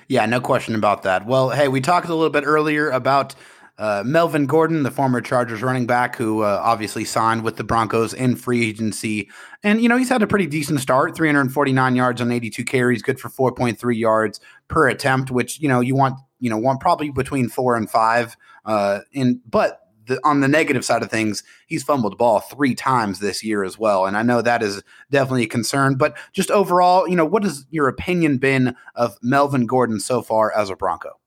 Yeah, 0.08 0.26
no 0.26 0.42
question 0.42 0.76
about 0.76 1.04
that. 1.04 1.26
Well, 1.26 1.50
hey, 1.52 1.68
we 1.68 1.82
talked 1.82 2.10
a 2.10 2.16
little 2.16 2.32
bit 2.32 2.44
earlier 2.46 2.90
about 2.90 3.36
uh, 3.80 4.04
Melvin 4.06 4.46
Gordon, 4.46 4.84
the 4.84 4.92
former 4.92 5.22
Chargers 5.22 5.64
running 5.64 5.88
back, 5.88 6.18
who 6.18 6.44
uh, 6.44 6.62
obviously 6.62 7.06
signed 7.06 7.44
with 7.44 7.56
the 7.56 7.64
Broncos 7.64 8.14
in 8.14 8.36
free 8.36 8.68
agency. 8.68 9.30
And, 9.64 9.82
you 9.82 9.88
know, 9.88 9.96
he's 9.96 10.10
had 10.10 10.22
a 10.22 10.28
pretty 10.28 10.48
decent 10.48 10.82
start 10.82 11.16
349 11.16 11.96
yards 11.96 12.20
on 12.20 12.30
82 12.30 12.66
carries, 12.66 13.02
good 13.02 13.22
for 13.22 13.30
4.3 13.30 13.98
yards 13.98 14.42
per 14.68 14.90
attempt, 14.90 15.32
which, 15.32 15.62
you 15.62 15.70
know, 15.70 15.80
you 15.80 15.96
want, 15.96 16.16
you 16.42 16.50
know, 16.50 16.58
want 16.58 16.82
probably 16.82 17.10
between 17.10 17.48
four 17.48 17.78
and 17.78 17.90
five. 17.90 18.36
Uh, 18.66 19.00
in, 19.14 19.40
but 19.50 19.80
the, 20.08 20.20
on 20.26 20.42
the 20.42 20.50
negative 20.50 20.84
side 20.84 21.02
of 21.02 21.10
things, 21.10 21.42
he's 21.68 21.82
fumbled 21.82 22.12
the 22.12 22.18
ball 22.18 22.42
three 22.42 22.76
times 22.76 23.20
this 23.20 23.46
year 23.46 23.64
as 23.64 23.80
well. 23.80 24.06
And 24.06 24.18
I 24.18 24.24
know 24.24 24.42
that 24.42 24.62
is 24.62 24.84
definitely 25.10 25.44
a 25.44 25.48
concern. 25.48 25.96
But 25.96 26.18
just 26.34 26.52
overall, 26.52 27.08
you 27.08 27.16
know, 27.16 27.26
what 27.26 27.44
has 27.44 27.66
your 27.70 27.88
opinion 27.88 28.40
been 28.40 28.76
of 28.96 29.18
Melvin 29.22 29.68
Gordon 29.68 30.02
so 30.02 30.22
far 30.22 30.52
as 30.54 30.70
a 30.70 30.76
Bronco? 30.76 31.20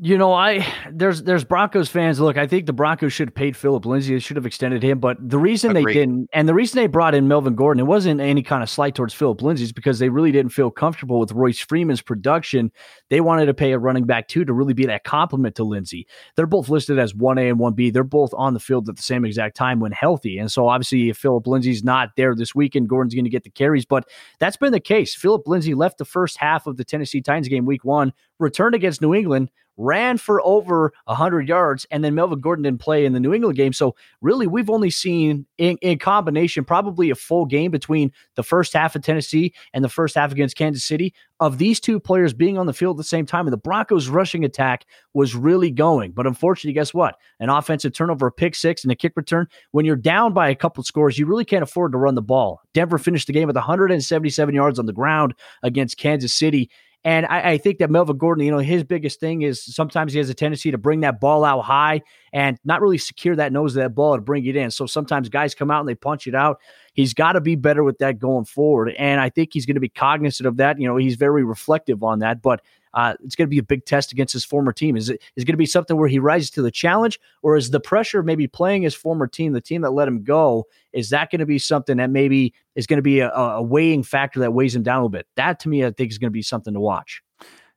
You 0.00 0.16
know, 0.16 0.32
I 0.32 0.64
there's 0.92 1.24
there's 1.24 1.42
Broncos 1.42 1.88
fans. 1.88 2.20
Look, 2.20 2.36
I 2.36 2.46
think 2.46 2.66
the 2.66 2.72
Broncos 2.72 3.12
should 3.12 3.30
have 3.30 3.34
paid 3.34 3.56
Phillip 3.56 3.84
Lindsay. 3.84 4.14
They 4.14 4.20
should 4.20 4.36
have 4.36 4.46
extended 4.46 4.80
him, 4.80 5.00
but 5.00 5.16
the 5.20 5.38
reason 5.38 5.72
Agreed. 5.76 5.86
they 5.86 5.92
didn't, 5.98 6.30
and 6.32 6.48
the 6.48 6.54
reason 6.54 6.78
they 6.78 6.86
brought 6.86 7.16
in 7.16 7.26
Melvin 7.26 7.56
Gordon, 7.56 7.80
it 7.80 7.86
wasn't 7.88 8.20
any 8.20 8.44
kind 8.44 8.62
of 8.62 8.70
slight 8.70 8.94
towards 8.94 9.12
Phillip 9.12 9.42
Lindsay, 9.42 9.64
is 9.64 9.72
because 9.72 9.98
they 9.98 10.08
really 10.08 10.30
didn't 10.30 10.52
feel 10.52 10.70
comfortable 10.70 11.18
with 11.18 11.32
Royce 11.32 11.58
Freeman's 11.58 12.00
production. 12.00 12.70
They 13.10 13.20
wanted 13.20 13.46
to 13.46 13.54
pay 13.54 13.72
a 13.72 13.78
running 13.80 14.04
back 14.04 14.28
too 14.28 14.44
to 14.44 14.52
really 14.52 14.72
be 14.72 14.86
that 14.86 15.02
complement 15.02 15.56
to 15.56 15.64
Lindsay. 15.64 16.06
They're 16.36 16.46
both 16.46 16.68
listed 16.68 17.00
as 17.00 17.12
one 17.12 17.36
A 17.36 17.48
and 17.48 17.58
one 17.58 17.72
B. 17.72 17.90
They're 17.90 18.04
both 18.04 18.32
on 18.34 18.54
the 18.54 18.60
field 18.60 18.88
at 18.88 18.94
the 18.94 19.02
same 19.02 19.24
exact 19.24 19.56
time 19.56 19.80
when 19.80 19.90
healthy, 19.90 20.38
and 20.38 20.52
so 20.52 20.68
obviously 20.68 21.08
if 21.08 21.18
Phillip 21.18 21.48
Lindsay's 21.48 21.82
not 21.82 22.10
there 22.16 22.36
this 22.36 22.54
weekend, 22.54 22.88
Gordon's 22.88 23.16
going 23.16 23.24
to 23.24 23.30
get 23.30 23.42
the 23.42 23.50
carries. 23.50 23.84
But 23.84 24.08
that's 24.38 24.56
been 24.56 24.70
the 24.70 24.78
case. 24.78 25.12
Phillip 25.12 25.48
Lindsay 25.48 25.74
left 25.74 25.98
the 25.98 26.04
first 26.04 26.36
half 26.36 26.68
of 26.68 26.76
the 26.76 26.84
Tennessee 26.84 27.20
Titans 27.20 27.48
game 27.48 27.66
week 27.66 27.84
one, 27.84 28.12
returned 28.38 28.76
against 28.76 29.02
New 29.02 29.12
England 29.12 29.50
ran 29.78 30.18
for 30.18 30.42
over 30.44 30.92
100 31.04 31.48
yards, 31.48 31.86
and 31.90 32.04
then 32.04 32.14
Melvin 32.14 32.40
Gordon 32.40 32.64
didn't 32.64 32.80
play 32.80 33.06
in 33.06 33.14
the 33.14 33.20
New 33.20 33.32
England 33.32 33.56
game. 33.56 33.72
So, 33.72 33.94
really, 34.20 34.46
we've 34.46 34.68
only 34.68 34.90
seen 34.90 35.46
in, 35.56 35.78
in, 35.80 35.98
combination 35.98 36.64
probably 36.64 37.10
a 37.10 37.14
full 37.14 37.46
game 37.46 37.70
between 37.70 38.12
the 38.34 38.42
first 38.42 38.72
half 38.72 38.94
of 38.94 39.02
Tennessee 39.02 39.54
and 39.72 39.82
the 39.82 39.88
first 39.88 40.14
half 40.14 40.32
against 40.32 40.56
Kansas 40.56 40.84
City 40.84 41.14
of 41.40 41.58
these 41.58 41.78
two 41.78 42.00
players 42.00 42.34
being 42.34 42.58
on 42.58 42.66
the 42.66 42.72
field 42.72 42.96
at 42.96 42.98
the 42.98 43.04
same 43.04 43.24
time. 43.24 43.46
And 43.46 43.52
the 43.52 43.58
Broncos' 43.58 44.08
rushing 44.08 44.44
attack 44.44 44.84
was 45.14 45.34
really 45.34 45.70
going. 45.70 46.12
But 46.12 46.26
unfortunately, 46.26 46.72
guess 46.72 46.92
what? 46.92 47.16
An 47.38 47.48
offensive 47.48 47.92
turnover, 47.92 48.26
a 48.26 48.32
pick 48.32 48.54
six, 48.54 48.82
and 48.82 48.92
a 48.92 48.96
kick 48.96 49.12
return. 49.16 49.46
When 49.70 49.84
you're 49.84 49.96
down 49.96 50.32
by 50.32 50.48
a 50.48 50.54
couple 50.54 50.82
scores, 50.82 51.18
you 51.18 51.26
really 51.26 51.44
can't 51.44 51.62
afford 51.62 51.92
to 51.92 51.98
run 51.98 52.16
the 52.16 52.22
ball. 52.22 52.60
Denver 52.74 52.98
finished 52.98 53.28
the 53.28 53.32
game 53.32 53.46
with 53.46 53.56
177 53.56 54.54
yards 54.54 54.78
on 54.78 54.86
the 54.86 54.92
ground 54.92 55.34
against 55.62 55.98
Kansas 55.98 56.34
City. 56.34 56.70
And 57.04 57.26
I, 57.26 57.52
I, 57.52 57.58
think 57.58 57.78
that 57.78 57.90
Melvin 57.90 58.18
Gordon, 58.18 58.44
you 58.44 58.50
know, 58.50 58.58
his 58.58 58.82
biggest 58.82 59.20
thing 59.20 59.42
is 59.42 59.62
sometimes 59.62 60.12
he 60.12 60.18
has 60.18 60.28
a 60.30 60.34
tendency 60.34 60.72
to 60.72 60.78
bring 60.78 61.00
that 61.00 61.20
ball 61.20 61.44
out 61.44 61.60
high 61.60 62.02
and 62.32 62.58
not 62.64 62.82
really 62.82 62.98
secure 62.98 63.36
that 63.36 63.52
nose 63.52 63.76
of 63.76 63.82
that 63.82 63.94
ball 63.94 64.16
to 64.16 64.20
bring 64.20 64.44
it 64.44 64.56
in. 64.56 64.72
So 64.72 64.84
sometimes 64.86 65.28
guys 65.28 65.54
come 65.54 65.70
out 65.70 65.80
and 65.80 65.88
they 65.88 65.94
punch 65.94 66.26
it 66.26 66.34
out. 66.34 66.58
He's 66.94 67.14
got 67.14 67.32
to 67.32 67.40
be 67.40 67.54
better 67.54 67.84
with 67.84 67.98
that 67.98 68.18
going 68.18 68.46
forward. 68.46 68.94
And 68.98 69.20
I 69.20 69.28
think 69.30 69.50
he's 69.52 69.64
going 69.64 69.76
to 69.76 69.80
be 69.80 69.88
cognizant 69.88 70.46
of 70.46 70.56
that. 70.56 70.80
You 70.80 70.88
know, 70.88 70.96
he's 70.96 71.14
very 71.14 71.44
reflective 71.44 72.02
on 72.02 72.18
that. 72.18 72.42
But 72.42 72.62
uh, 72.94 73.14
it's 73.24 73.36
going 73.36 73.46
to 73.46 73.50
be 73.50 73.58
a 73.58 73.62
big 73.62 73.84
test 73.84 74.12
against 74.12 74.32
his 74.32 74.44
former 74.44 74.72
team. 74.72 74.96
Is 74.96 75.08
it 75.10 75.20
is 75.36 75.42
it 75.42 75.46
going 75.46 75.54
to 75.54 75.58
be 75.58 75.66
something 75.66 75.96
where 75.96 76.08
he 76.08 76.18
rises 76.18 76.50
to 76.50 76.62
the 76.62 76.70
challenge, 76.70 77.18
or 77.42 77.56
is 77.56 77.70
the 77.70 77.80
pressure 77.80 78.20
of 78.20 78.26
maybe 78.26 78.46
playing 78.46 78.82
his 78.82 78.94
former 78.94 79.26
team, 79.26 79.52
the 79.52 79.60
team 79.60 79.82
that 79.82 79.90
let 79.90 80.08
him 80.08 80.22
go, 80.22 80.66
is 80.92 81.10
that 81.10 81.30
going 81.30 81.40
to 81.40 81.46
be 81.46 81.58
something 81.58 81.96
that 81.98 82.10
maybe 82.10 82.54
is 82.74 82.86
going 82.86 82.98
to 82.98 83.02
be 83.02 83.20
a, 83.20 83.30
a 83.30 83.62
weighing 83.62 84.02
factor 84.02 84.40
that 84.40 84.52
weighs 84.52 84.74
him 84.74 84.82
down 84.82 84.96
a 84.96 85.00
little 85.00 85.08
bit? 85.08 85.26
That 85.36 85.60
to 85.60 85.68
me, 85.68 85.84
I 85.84 85.90
think 85.90 86.10
is 86.10 86.18
going 86.18 86.30
to 86.30 86.32
be 86.32 86.42
something 86.42 86.74
to 86.74 86.80
watch 86.80 87.22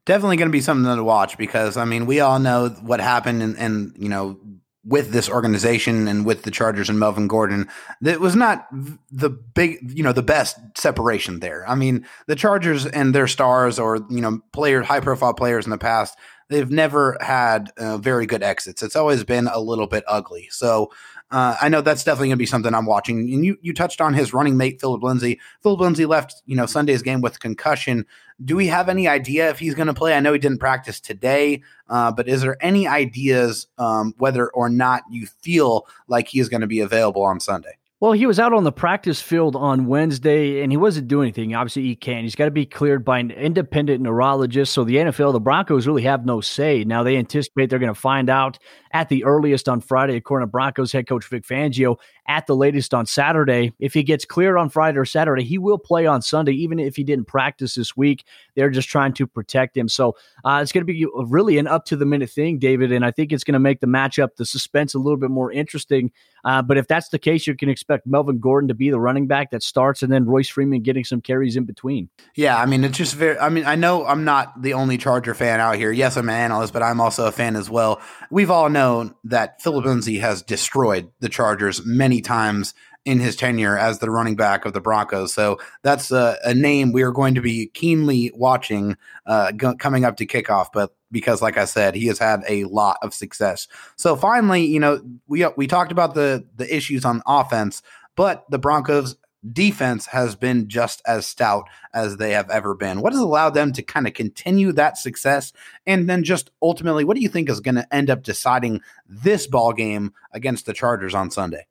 definitely 0.06 0.36
going 0.36 0.50
to 0.50 0.52
be 0.52 0.62
something 0.62 0.96
to 0.96 1.04
watch 1.04 1.38
because 1.38 1.78
I 1.78 1.86
mean 1.86 2.06
we 2.08 2.22
all 2.22 2.40
know 2.40 2.70
what 2.70 3.00
happened 3.00 3.44
and, 3.44 3.58
and 3.58 3.94
you 3.98 4.10
know 4.10 4.40
with 4.84 5.12
this 5.12 5.30
organization 5.30 6.08
and 6.08 6.26
with 6.26 6.44
the 6.44 6.52
Chargers 6.52 6.90
and 6.90 7.00
Melvin 7.00 7.28
Gordon, 7.28 7.70
that 8.02 8.20
was 8.20 8.36
not 8.36 8.68
the 9.12 9.30
big, 9.30 9.78
you 9.96 10.04
know, 10.04 10.14
the 10.14 10.24
best 10.24 10.58
separation 10.76 11.40
there. 11.40 11.68
I 11.70 11.76
mean, 11.76 12.06
the 12.28 12.36
Chargers 12.36 12.86
and 12.86 13.14
their 13.14 13.28
stars 13.28 13.78
or, 13.78 13.98
you 14.10 14.22
know, 14.22 14.40
players, 14.54 14.88
high 14.88 15.00
profile 15.00 15.34
players 15.34 15.66
in 15.66 15.72
the 15.72 15.78
past, 15.78 16.18
they've 16.50 16.72
never 16.72 17.18
had 17.22 17.72
uh, 17.78 17.98
very 17.98 18.26
good 18.26 18.44
exits. 18.44 18.82
It's 18.82 18.96
always 18.96 19.24
been 19.24 19.48
a 19.48 19.60
little 19.60 19.88
bit 19.88 20.04
ugly. 20.08 20.48
So 20.52 20.92
uh, 21.32 21.56
I 21.62 21.70
know 21.70 21.82
that's 21.82 22.04
definitely 22.04 22.28
going 22.28 22.38
to 22.38 22.42
be 22.42 22.46
something 22.46 22.74
I'm 22.74 22.86
watching. 22.86 23.20
And 23.34 23.46
you 23.46 23.58
you 23.62 23.74
touched 23.74 24.02
on 24.02 24.14
his 24.14 24.34
running 24.34 24.58
mate 24.58 24.82
Phillip 24.82 25.02
Lindsay. 25.02 25.40
Phillip 25.64 25.80
Lindsay 25.80 26.06
left 26.06 26.42
you 26.46 26.56
know 26.56 26.66
Sunday's 26.66 27.02
game 27.02 27.22
with 27.22 27.40
concussion. 27.40 28.06
Do 28.44 28.56
we 28.56 28.68
have 28.68 28.90
any 28.90 29.08
idea 29.08 29.50
if 29.50 29.60
he's 29.60 29.76
going 29.76 29.88
to 29.88 29.94
play? 29.94 30.14
I 30.16 30.20
know 30.20 30.34
he 30.34 30.40
didn't 30.40 30.60
practice 30.60 31.00
today, 31.00 31.62
uh, 31.90 32.12
but 32.12 32.28
is 32.28 32.42
there 32.42 32.58
any 32.60 32.88
ideas 32.88 33.68
um, 33.78 34.14
whether 34.18 34.50
or 34.50 34.70
not 34.70 35.04
you 35.10 35.28
feel 35.28 35.88
like 36.08 36.28
he 36.28 36.40
is 36.40 36.50
going 36.50 36.62
to 36.62 36.68
be 36.68 36.80
available 36.80 37.24
on 37.24 37.40
Sunday? 37.40 37.78
Well, 38.02 38.14
he 38.14 38.26
was 38.26 38.40
out 38.40 38.52
on 38.52 38.64
the 38.64 38.72
practice 38.72 39.22
field 39.22 39.56
on 39.56 39.86
Wednesday 39.86 40.64
and 40.64 40.72
he 40.72 40.78
wasn't 40.78 41.08
doing 41.08 41.26
anything. 41.26 41.54
Obviously, 41.54 41.84
he 41.84 41.96
can't. 41.96 42.24
He's 42.24 42.34
got 42.34 42.46
to 42.46 42.52
be 42.52 42.66
cleared 42.66 43.06
by 43.06 43.20
an 43.20 43.30
independent 43.30 44.02
neurologist. 44.02 44.74
So 44.74 44.84
the 44.84 44.96
NFL, 44.96 45.34
the 45.34 45.40
Broncos 45.40 45.86
really 45.86 46.02
have 46.02 46.26
no 46.26 46.42
say. 46.42 46.84
Now 46.84 47.04
they 47.04 47.16
anticipate 47.16 47.70
they're 47.70 47.78
going 47.78 47.94
to 47.94 48.00
find 48.00 48.28
out 48.28 48.58
at 48.92 49.10
the 49.10 49.24
earliest 49.24 49.70
on 49.70 49.82
Friday, 49.82 50.16
according 50.16 50.48
to 50.48 50.52
Broncos 50.52 50.92
head 50.92 51.06
coach 51.06 51.30
Vic 51.30 51.44
Fangio, 51.44 51.98
at 52.32 52.48
the 52.48 52.56
latest 52.56 52.94
on 52.94 53.06
Saturday. 53.06 53.74
If 53.78 53.94
he 53.94 54.04
gets 54.04 54.24
cleared 54.24 54.58
on 54.58 54.70
Friday 54.70 54.98
or 54.98 55.04
Saturday, 55.04 55.44
he 55.44 55.58
will 55.58 55.78
play 55.78 56.06
on 56.06 56.22
Sunday, 56.22 56.54
even 56.54 56.80
if 56.80 56.96
he 56.96 57.04
didn't 57.04 57.26
practice 57.28 57.76
this 57.76 57.98
week. 57.98 58.24
They're 58.56 58.70
just 58.70 58.88
trying 58.88 59.12
to 59.16 59.28
protect 59.28 59.76
him. 59.76 59.90
So 59.90 60.16
uh, 60.46 60.60
it's 60.62 60.72
going 60.72 60.88
to 60.88 60.94
be 60.94 61.06
really 61.26 61.58
an 61.58 61.68
up 61.68 61.84
to 61.86 61.98
the 61.98 62.06
minute 62.06 62.30
thing, 62.30 62.58
David. 62.58 62.94
And 62.94 63.04
I 63.04 63.12
think 63.12 63.34
it's 63.34 63.44
going 63.44 63.54
to 63.54 63.60
make 63.60 63.82
the 63.82 63.88
matchup, 63.88 64.38
the 64.38 64.46
suspense, 64.46 64.94
a 64.94 64.98
little 64.98 65.18
bit 65.18 65.30
more 65.30 65.52
interesting. 65.52 66.12
Uh, 66.44 66.62
but 66.62 66.78
if 66.78 66.88
that's 66.88 67.10
the 67.10 67.20
case, 67.20 67.46
you 67.46 67.56
can 67.56 67.70
expect 67.70 68.08
Melvin 68.08 68.40
Gordon 68.40 68.70
to 68.70 68.74
be 68.74 68.90
the 68.90 69.00
running 69.00 69.28
back 69.28 69.52
that 69.52 69.62
starts 69.62 70.02
and 70.02 70.12
then 70.12 70.26
Royce 70.26 70.48
Freeman 70.48 70.82
getting 70.82 71.04
some 71.04 71.22
carries 71.22 71.56
in 71.56 71.66
between. 71.66 72.10
Yeah, 72.36 72.58
I 72.58 72.66
mean, 72.66 72.84
it's 72.84 72.98
just 72.98 73.16
very, 73.16 73.38
I 73.38 73.50
mean, 73.50 73.66
I 73.66 73.76
know 73.76 74.06
I'm 74.06 74.24
not 74.24 74.62
the 74.62 74.74
only 74.74 74.98
Charger 74.98 75.34
fan 75.34 75.60
out 75.60 75.76
here. 75.76 75.92
Yes, 75.92 76.18
I'm 76.18 76.30
an 76.30 76.36
analyst, 76.36 76.74
but 76.74 76.82
I'm 76.82 77.02
also 77.02 77.28
a 77.28 77.32
fan 77.32 77.56
as 77.56 77.70
well. 77.70 78.02
We've 78.32 78.50
all 78.50 78.70
known 78.70 79.16
that 79.26 79.62
Phillip 79.62 79.86
Lindsay 79.86 80.20
has 80.20 80.42
destroyed 80.42 81.12
the 81.20 81.30
Chargers 81.30 81.86
many 81.86 82.21
times 82.22 82.74
in 83.04 83.20
his 83.20 83.36
tenure 83.36 83.78
as 83.78 84.00
the 84.00 84.12
running 84.12 84.36
back 84.36 84.66
of 84.66 84.74
the 84.74 84.82
Broncos. 84.82 85.34
So 85.34 85.60
that's 85.82 86.12
a, 86.12 86.38
a 86.44 86.54
name 86.54 86.92
we 86.92 87.02
are 87.02 87.12
going 87.12 87.34
to 87.36 87.42
be 87.42 87.68
keenly 87.68 88.32
watching 88.36 88.96
uh, 89.26 89.52
g- 89.54 89.76
coming 89.80 90.06
up 90.06 90.18
to 90.18 90.26
kickoff. 90.26 90.68
But 90.72 90.96
because, 91.12 91.42
like 91.42 91.58
I 91.58 91.66
said, 91.66 91.96
he 91.96 92.08
has 92.08 92.20
had 92.20 92.44
a 92.48 92.66
lot 92.66 92.98
of 93.02 93.14
success. 93.14 93.68
So 93.96 94.16
finally, 94.16 94.66
you 94.66 94.80
know, 94.80 95.02
we 95.28 95.46
we 95.58 95.68
talked 95.68 95.92
about 95.92 96.14
the 96.14 96.46
the 96.56 96.74
issues 96.74 97.04
on 97.04 97.24
offense, 97.26 97.82
but 98.16 98.46
the 98.52 98.60
Broncos 98.60 99.16
defense 99.52 100.06
has 100.06 100.36
been 100.36 100.68
just 100.68 101.02
as 101.08 101.26
stout 101.26 101.68
as 101.96 102.18
they 102.18 102.32
have 102.32 102.50
ever 102.52 102.76
been. 102.76 103.02
What 103.02 103.14
has 103.14 103.20
allowed 103.20 103.56
them 103.56 103.74
to 103.74 103.82
kind 103.82 104.06
of 104.06 104.14
continue 104.14 104.72
that 104.74 105.00
success? 105.00 105.52
And 105.88 106.08
then 106.08 106.24
just 106.24 106.52
ultimately, 106.62 107.04
what 107.04 107.18
do 107.18 107.24
you 107.24 107.30
think 107.30 107.50
is 107.50 107.60
going 107.60 107.76
to 107.76 107.94
end 107.94 108.12
up 108.12 108.22
deciding 108.22 108.82
this 109.08 109.48
ball 109.48 109.74
game 109.74 110.14
against 110.32 110.68
the 110.68 110.74
Chargers 110.74 111.16
on 111.16 111.32
Sunday? 111.32 111.66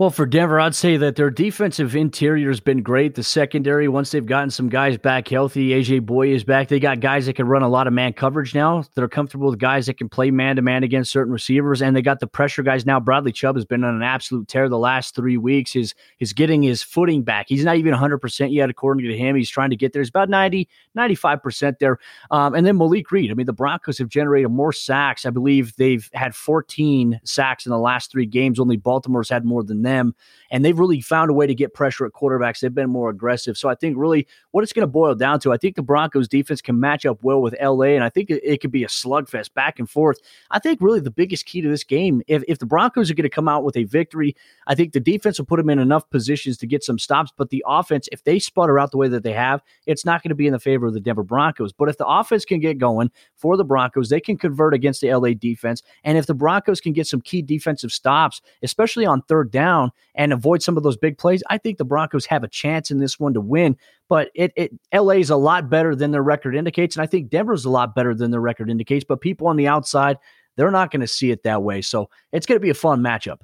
Well, 0.00 0.08
for 0.08 0.24
Denver, 0.24 0.58
I'd 0.58 0.74
say 0.74 0.96
that 0.96 1.16
their 1.16 1.28
defensive 1.28 1.94
interior 1.94 2.48
has 2.48 2.58
been 2.58 2.82
great. 2.82 3.16
The 3.16 3.22
secondary, 3.22 3.86
once 3.86 4.10
they've 4.10 4.24
gotten 4.24 4.48
some 4.48 4.70
guys 4.70 4.96
back 4.96 5.28
healthy, 5.28 5.72
AJ 5.72 6.06
Bouye 6.06 6.34
is 6.34 6.42
back. 6.42 6.68
They 6.68 6.80
got 6.80 7.00
guys 7.00 7.26
that 7.26 7.34
can 7.36 7.46
run 7.46 7.60
a 7.60 7.68
lot 7.68 7.86
of 7.86 7.92
man 7.92 8.14
coverage 8.14 8.54
now. 8.54 8.82
They're 8.94 9.08
comfortable 9.08 9.50
with 9.50 9.58
guys 9.58 9.84
that 9.84 9.98
can 9.98 10.08
play 10.08 10.30
man 10.30 10.56
to 10.56 10.62
man 10.62 10.84
against 10.84 11.12
certain 11.12 11.34
receivers, 11.34 11.82
and 11.82 11.94
they 11.94 12.00
got 12.00 12.18
the 12.18 12.26
pressure 12.26 12.62
guys 12.62 12.86
now. 12.86 12.98
Bradley 12.98 13.30
Chubb 13.30 13.56
has 13.56 13.66
been 13.66 13.84
on 13.84 13.94
an 13.94 14.02
absolute 14.02 14.48
tear 14.48 14.70
the 14.70 14.78
last 14.78 15.14
three 15.14 15.36
weeks. 15.36 15.72
He's 15.72 16.32
getting 16.32 16.62
his 16.62 16.82
footing 16.82 17.22
back. 17.22 17.44
He's 17.50 17.66
not 17.66 17.76
even 17.76 17.90
100 17.90 18.20
percent 18.20 18.52
yet, 18.52 18.70
according 18.70 19.06
to 19.06 19.14
him. 19.14 19.36
He's 19.36 19.50
trying 19.50 19.68
to 19.68 19.76
get 19.76 19.92
there. 19.92 20.00
He's 20.00 20.08
about 20.08 20.30
90, 20.30 20.66
95 20.94 21.42
percent 21.42 21.78
there. 21.78 21.98
Um, 22.30 22.54
and 22.54 22.66
then 22.66 22.78
Malik 22.78 23.12
Reed. 23.12 23.30
I 23.30 23.34
mean, 23.34 23.44
the 23.44 23.52
Broncos 23.52 23.98
have 23.98 24.08
generated 24.08 24.50
more 24.50 24.72
sacks. 24.72 25.26
I 25.26 25.30
believe 25.30 25.76
they've 25.76 26.08
had 26.14 26.34
14 26.34 27.20
sacks 27.22 27.66
in 27.66 27.70
the 27.70 27.78
last 27.78 28.10
three 28.10 28.24
games. 28.24 28.58
Only 28.58 28.78
Baltimore's 28.78 29.28
had 29.28 29.44
more 29.44 29.62
than 29.62 29.89
them 29.90 30.14
and 30.50 30.64
they've 30.64 30.78
really 30.78 31.00
found 31.00 31.30
a 31.30 31.34
way 31.34 31.46
to 31.46 31.54
get 31.54 31.74
pressure 31.74 32.04
at 32.04 32.12
quarterbacks. 32.12 32.60
They've 32.60 32.74
been 32.74 32.90
more 32.90 33.10
aggressive. 33.10 33.56
So 33.56 33.68
I 33.68 33.74
think 33.74 33.96
really 33.96 34.26
what 34.50 34.62
it's 34.62 34.72
going 34.72 34.82
to 34.82 34.90
boil 34.90 35.14
down 35.14 35.40
to, 35.40 35.52
I 35.52 35.56
think 35.56 35.76
the 35.76 35.82
Broncos 35.82 36.28
defense 36.28 36.60
can 36.60 36.80
match 36.80 37.06
up 37.06 37.22
well 37.22 37.40
with 37.40 37.54
LA, 37.60 37.94
and 37.94 38.04
I 38.04 38.08
think 38.08 38.30
it, 38.30 38.40
it 38.44 38.60
could 38.60 38.72
be 38.72 38.84
a 38.84 38.88
slugfest 38.88 39.54
back 39.54 39.78
and 39.78 39.88
forth. 39.88 40.18
I 40.50 40.58
think 40.58 40.80
really 40.80 41.00
the 41.00 41.10
biggest 41.10 41.46
key 41.46 41.60
to 41.60 41.68
this 41.68 41.84
game, 41.84 42.22
if, 42.26 42.42
if 42.48 42.58
the 42.58 42.66
Broncos 42.66 43.10
are 43.10 43.14
going 43.14 43.22
to 43.22 43.28
come 43.28 43.48
out 43.48 43.64
with 43.64 43.76
a 43.76 43.84
victory, 43.84 44.34
I 44.66 44.74
think 44.74 44.92
the 44.92 45.00
defense 45.00 45.38
will 45.38 45.46
put 45.46 45.56
them 45.56 45.70
in 45.70 45.78
enough 45.78 46.08
positions 46.10 46.58
to 46.58 46.66
get 46.66 46.82
some 46.82 46.98
stops. 46.98 47.32
But 47.36 47.50
the 47.50 47.64
offense, 47.66 48.08
if 48.12 48.24
they 48.24 48.38
sputter 48.38 48.78
out 48.78 48.90
the 48.90 48.98
way 48.98 49.08
that 49.08 49.22
they 49.22 49.32
have, 49.32 49.62
it's 49.86 50.04
not 50.04 50.22
going 50.22 50.30
to 50.30 50.34
be 50.34 50.46
in 50.46 50.52
the 50.52 50.58
favor 50.58 50.86
of 50.86 50.94
the 50.94 51.00
Denver 51.00 51.22
Broncos. 51.22 51.72
But 51.72 51.88
if 51.88 51.98
the 51.98 52.06
offense 52.06 52.44
can 52.44 52.60
get 52.60 52.78
going 52.78 53.10
for 53.36 53.56
the 53.56 53.64
Broncos, 53.64 54.08
they 54.08 54.20
can 54.20 54.36
convert 54.36 54.74
against 54.74 55.00
the 55.00 55.14
LA 55.14 55.30
defense. 55.30 55.82
And 56.04 56.18
if 56.18 56.26
the 56.26 56.34
Broncos 56.34 56.80
can 56.80 56.92
get 56.92 57.06
some 57.06 57.20
key 57.20 57.42
defensive 57.42 57.92
stops, 57.92 58.40
especially 58.62 59.06
on 59.06 59.22
third 59.22 59.50
down, 59.50 59.79
and 60.14 60.32
avoid 60.32 60.62
some 60.62 60.76
of 60.76 60.82
those 60.82 60.96
big 60.96 61.18
plays, 61.18 61.42
I 61.48 61.58
think 61.58 61.78
the 61.78 61.84
Broncos 61.84 62.26
have 62.26 62.44
a 62.44 62.48
chance 62.48 62.90
in 62.90 62.98
this 62.98 63.18
one 63.18 63.34
to 63.34 63.40
win. 63.40 63.76
But 64.08 64.30
it, 64.34 64.52
it 64.56 64.72
LA 64.92 65.14
is 65.14 65.30
a 65.30 65.36
lot 65.36 65.70
better 65.70 65.94
than 65.94 66.10
their 66.10 66.22
record 66.22 66.56
indicates, 66.56 66.96
and 66.96 67.02
I 67.02 67.06
think 67.06 67.30
Denver's 67.30 67.64
a 67.64 67.70
lot 67.70 67.94
better 67.94 68.14
than 68.14 68.30
their 68.30 68.40
record 68.40 68.70
indicates. 68.70 69.04
But 69.04 69.20
people 69.20 69.46
on 69.46 69.56
the 69.56 69.68
outside, 69.68 70.18
they're 70.56 70.70
not 70.70 70.90
going 70.90 71.00
to 71.00 71.06
see 71.06 71.30
it 71.30 71.44
that 71.44 71.62
way. 71.62 71.80
So 71.82 72.10
it's 72.32 72.46
going 72.46 72.56
to 72.56 72.62
be 72.62 72.70
a 72.70 72.74
fun 72.74 73.00
matchup. 73.00 73.38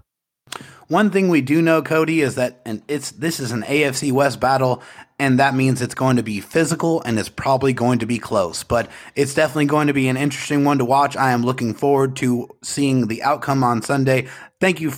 One 0.88 1.11
thing 1.11 1.29
we 1.29 1.40
do 1.40 1.61
know, 1.61 1.83
Cody, 1.83 2.20
is 2.20 2.37
that 2.37 2.61
and 2.64 2.83
it's 2.87 3.11
this 3.12 3.40
is 3.40 3.51
an 3.51 3.62
AFC 3.62 4.12
West 4.12 4.38
battle, 4.38 4.83
and 5.18 5.38
that 5.40 5.55
means 5.55 5.83
it's 5.83 5.94
going 5.94 6.16
to 6.16 6.22
be 6.22 6.40
physical 6.40 7.03
and 7.03 7.18
it's 7.18 7.29
probably 7.29 7.72
going 7.72 7.99
to 7.99 8.07
be 8.07 8.18
close. 8.18 8.62
But 8.62 8.88
it's 9.16 9.35
definitely 9.35 9.66
going 9.66 9.88
to 9.88 9.92
be 9.92 10.09
an 10.09 10.16
interesting 10.16 10.64
one 10.64 10.79
to 10.79 10.85
watch. 10.85 11.16
I 11.16 11.33
am 11.33 11.42
looking 11.42 11.75
forward 11.75 12.14
to 12.16 12.49
seeing 12.62 13.09
the 13.09 13.22
outcome 13.25 13.64
on 13.64 13.83
Sunday. 13.83 14.29
Thank 14.61 14.81
you 14.81 14.92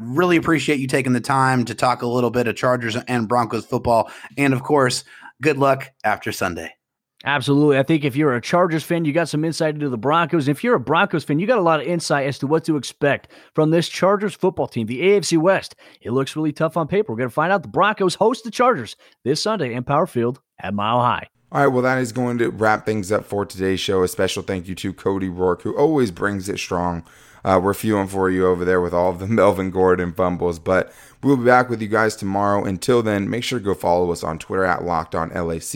Really 0.00 0.38
appreciate 0.38 0.80
you 0.80 0.86
taking 0.86 1.12
the 1.12 1.20
time 1.20 1.66
to 1.66 1.74
talk 1.74 2.00
a 2.00 2.06
little 2.06 2.30
bit 2.30 2.48
of 2.48 2.56
Chargers 2.56 2.96
and 2.96 3.28
Broncos 3.28 3.66
football. 3.66 4.10
And 4.38 4.54
of 4.54 4.62
course, 4.62 5.04
good 5.42 5.58
luck 5.58 5.92
after 6.02 6.32
Sunday. 6.32 6.74
Absolutely. 7.22 7.76
I 7.76 7.82
think 7.82 8.04
if 8.04 8.16
you're 8.16 8.34
a 8.34 8.40
Chargers 8.40 8.82
fan, 8.82 9.04
you 9.04 9.12
got 9.12 9.28
some 9.28 9.44
insight 9.44 9.74
into 9.74 9.90
the 9.90 9.98
Broncos. 9.98 10.48
If 10.48 10.64
you're 10.64 10.76
a 10.76 10.80
Broncos 10.80 11.22
fan, 11.22 11.38
you 11.38 11.46
got 11.46 11.58
a 11.58 11.62
lot 11.62 11.80
of 11.80 11.86
insight 11.86 12.26
as 12.26 12.38
to 12.38 12.46
what 12.46 12.64
to 12.64 12.78
expect 12.78 13.28
from 13.54 13.70
this 13.70 13.90
Chargers 13.90 14.34
football 14.34 14.66
team, 14.66 14.86
the 14.86 15.02
AFC 15.02 15.36
West. 15.36 15.74
It 16.00 16.12
looks 16.12 16.34
really 16.34 16.52
tough 16.52 16.78
on 16.78 16.88
paper. 16.88 17.12
We're 17.12 17.18
going 17.18 17.28
to 17.28 17.34
find 17.34 17.52
out 17.52 17.60
the 17.60 17.68
Broncos 17.68 18.14
host 18.14 18.44
the 18.44 18.50
Chargers 18.50 18.96
this 19.22 19.42
Sunday 19.42 19.74
in 19.74 19.84
Power 19.84 20.06
Field 20.06 20.40
at 20.58 20.72
Mile 20.72 21.00
High. 21.00 21.28
All 21.52 21.60
right, 21.60 21.66
well, 21.66 21.82
that 21.82 21.98
is 21.98 22.12
going 22.12 22.38
to 22.38 22.48
wrap 22.48 22.86
things 22.86 23.12
up 23.12 23.26
for 23.26 23.44
today's 23.44 23.80
show. 23.80 24.02
A 24.02 24.08
special 24.08 24.42
thank 24.42 24.66
you 24.66 24.74
to 24.76 24.94
Cody 24.94 25.28
Roark, 25.28 25.60
who 25.60 25.76
always 25.76 26.10
brings 26.10 26.48
it 26.48 26.58
strong 26.58 27.04
uh, 27.44 27.60
we're 27.62 27.74
feeling 27.74 28.08
for 28.08 28.30
you 28.30 28.46
over 28.46 28.64
there 28.64 28.80
with 28.80 28.94
all 28.94 29.10
of 29.10 29.18
the 29.18 29.26
Melvin 29.28 29.70
Gordon 29.70 30.12
fumbles. 30.12 30.58
But 30.58 30.92
we'll 31.22 31.36
be 31.36 31.44
back 31.44 31.68
with 31.68 31.82
you 31.82 31.88
guys 31.88 32.16
tomorrow. 32.16 32.64
Until 32.64 33.02
then, 33.02 33.28
make 33.28 33.44
sure 33.44 33.58
to 33.58 33.64
go 33.64 33.74
follow 33.74 34.10
us 34.12 34.24
on 34.24 34.38
Twitter 34.38 34.64
at 34.64 34.84
Locked 34.84 35.14
On 35.14 35.30
LAC. 35.30 35.74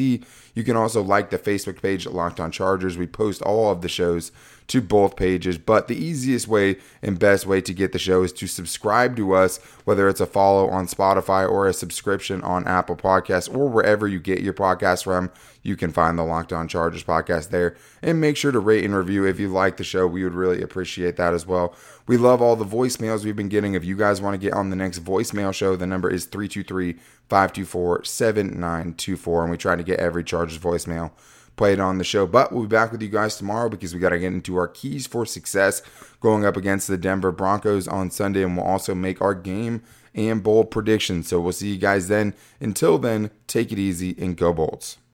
You 0.54 0.62
can 0.62 0.76
also 0.76 1.02
like 1.02 1.30
the 1.30 1.38
Facebook 1.38 1.82
page 1.82 2.06
Locked 2.06 2.40
On 2.40 2.50
Chargers. 2.50 2.96
We 2.96 3.06
post 3.06 3.42
all 3.42 3.70
of 3.70 3.80
the 3.82 3.88
shows 3.88 4.30
to 4.68 4.80
both 4.80 5.16
pages. 5.16 5.58
But 5.58 5.88
the 5.88 5.96
easiest 5.96 6.48
way 6.48 6.76
and 7.02 7.18
best 7.18 7.46
way 7.46 7.60
to 7.60 7.74
get 7.74 7.92
the 7.92 7.98
show 7.98 8.22
is 8.22 8.32
to 8.34 8.46
subscribe 8.46 9.16
to 9.16 9.34
us, 9.34 9.58
whether 9.84 10.08
it's 10.08 10.20
a 10.20 10.26
follow 10.26 10.68
on 10.68 10.86
Spotify 10.86 11.48
or 11.48 11.66
a 11.66 11.72
subscription 11.72 12.40
on 12.42 12.66
Apple 12.66 12.96
Podcasts 12.96 13.52
or 13.52 13.68
wherever 13.68 14.06
you 14.06 14.20
get 14.20 14.40
your 14.40 14.54
podcast 14.54 15.04
from. 15.04 15.30
You 15.62 15.76
can 15.76 15.92
find 15.92 16.18
the 16.18 16.24
Locked 16.24 16.52
On 16.52 16.68
Chargers 16.68 17.04
podcast 17.04 17.48
there. 17.50 17.76
And 18.02 18.20
make 18.20 18.36
sure 18.36 18.52
to 18.52 18.58
rate 18.58 18.84
and 18.84 18.94
review 18.94 19.24
if 19.24 19.40
you 19.40 19.48
like 19.48 19.76
the 19.76 19.84
show. 19.84 20.06
We 20.06 20.24
would 20.24 20.34
really 20.34 20.62
appreciate 20.62 21.16
that 21.16 21.34
as 21.34 21.46
well. 21.46 21.53
We 22.06 22.16
love 22.16 22.42
all 22.42 22.56
the 22.56 22.64
voicemails 22.64 23.24
we've 23.24 23.36
been 23.36 23.48
getting. 23.48 23.74
If 23.74 23.84
you 23.84 23.96
guys 23.96 24.20
want 24.20 24.34
to 24.34 24.38
get 24.38 24.54
on 24.54 24.70
the 24.70 24.76
next 24.76 25.00
voicemail 25.04 25.54
show, 25.54 25.76
the 25.76 25.86
number 25.86 26.10
is 26.10 26.26
323 26.26 26.94
524 27.28 28.04
7924. 28.04 29.42
And 29.42 29.50
we 29.50 29.56
try 29.56 29.76
to 29.76 29.82
get 29.82 29.98
every 30.00 30.24
Chargers 30.24 30.58
voicemail 30.58 31.12
played 31.56 31.80
on 31.80 31.98
the 31.98 32.04
show. 32.04 32.26
But 32.26 32.52
we'll 32.52 32.62
be 32.62 32.68
back 32.68 32.92
with 32.92 33.02
you 33.02 33.08
guys 33.08 33.36
tomorrow 33.36 33.68
because 33.68 33.94
we 33.94 34.00
got 34.00 34.10
to 34.10 34.18
get 34.18 34.32
into 34.32 34.56
our 34.56 34.68
keys 34.68 35.06
for 35.06 35.24
success 35.24 35.82
going 36.20 36.44
up 36.44 36.56
against 36.56 36.88
the 36.88 36.98
Denver 36.98 37.32
Broncos 37.32 37.86
on 37.86 38.10
Sunday, 38.10 38.42
and 38.42 38.56
we'll 38.56 38.66
also 38.66 38.94
make 38.94 39.20
our 39.20 39.34
game 39.34 39.82
and 40.14 40.42
bowl 40.42 40.64
predictions. 40.64 41.28
So 41.28 41.40
we'll 41.40 41.52
see 41.52 41.72
you 41.72 41.78
guys 41.78 42.08
then. 42.08 42.34
Until 42.60 42.98
then, 42.98 43.30
take 43.46 43.72
it 43.72 43.78
easy 43.78 44.14
and 44.18 44.36
go 44.36 44.52
Bolts. 44.52 44.98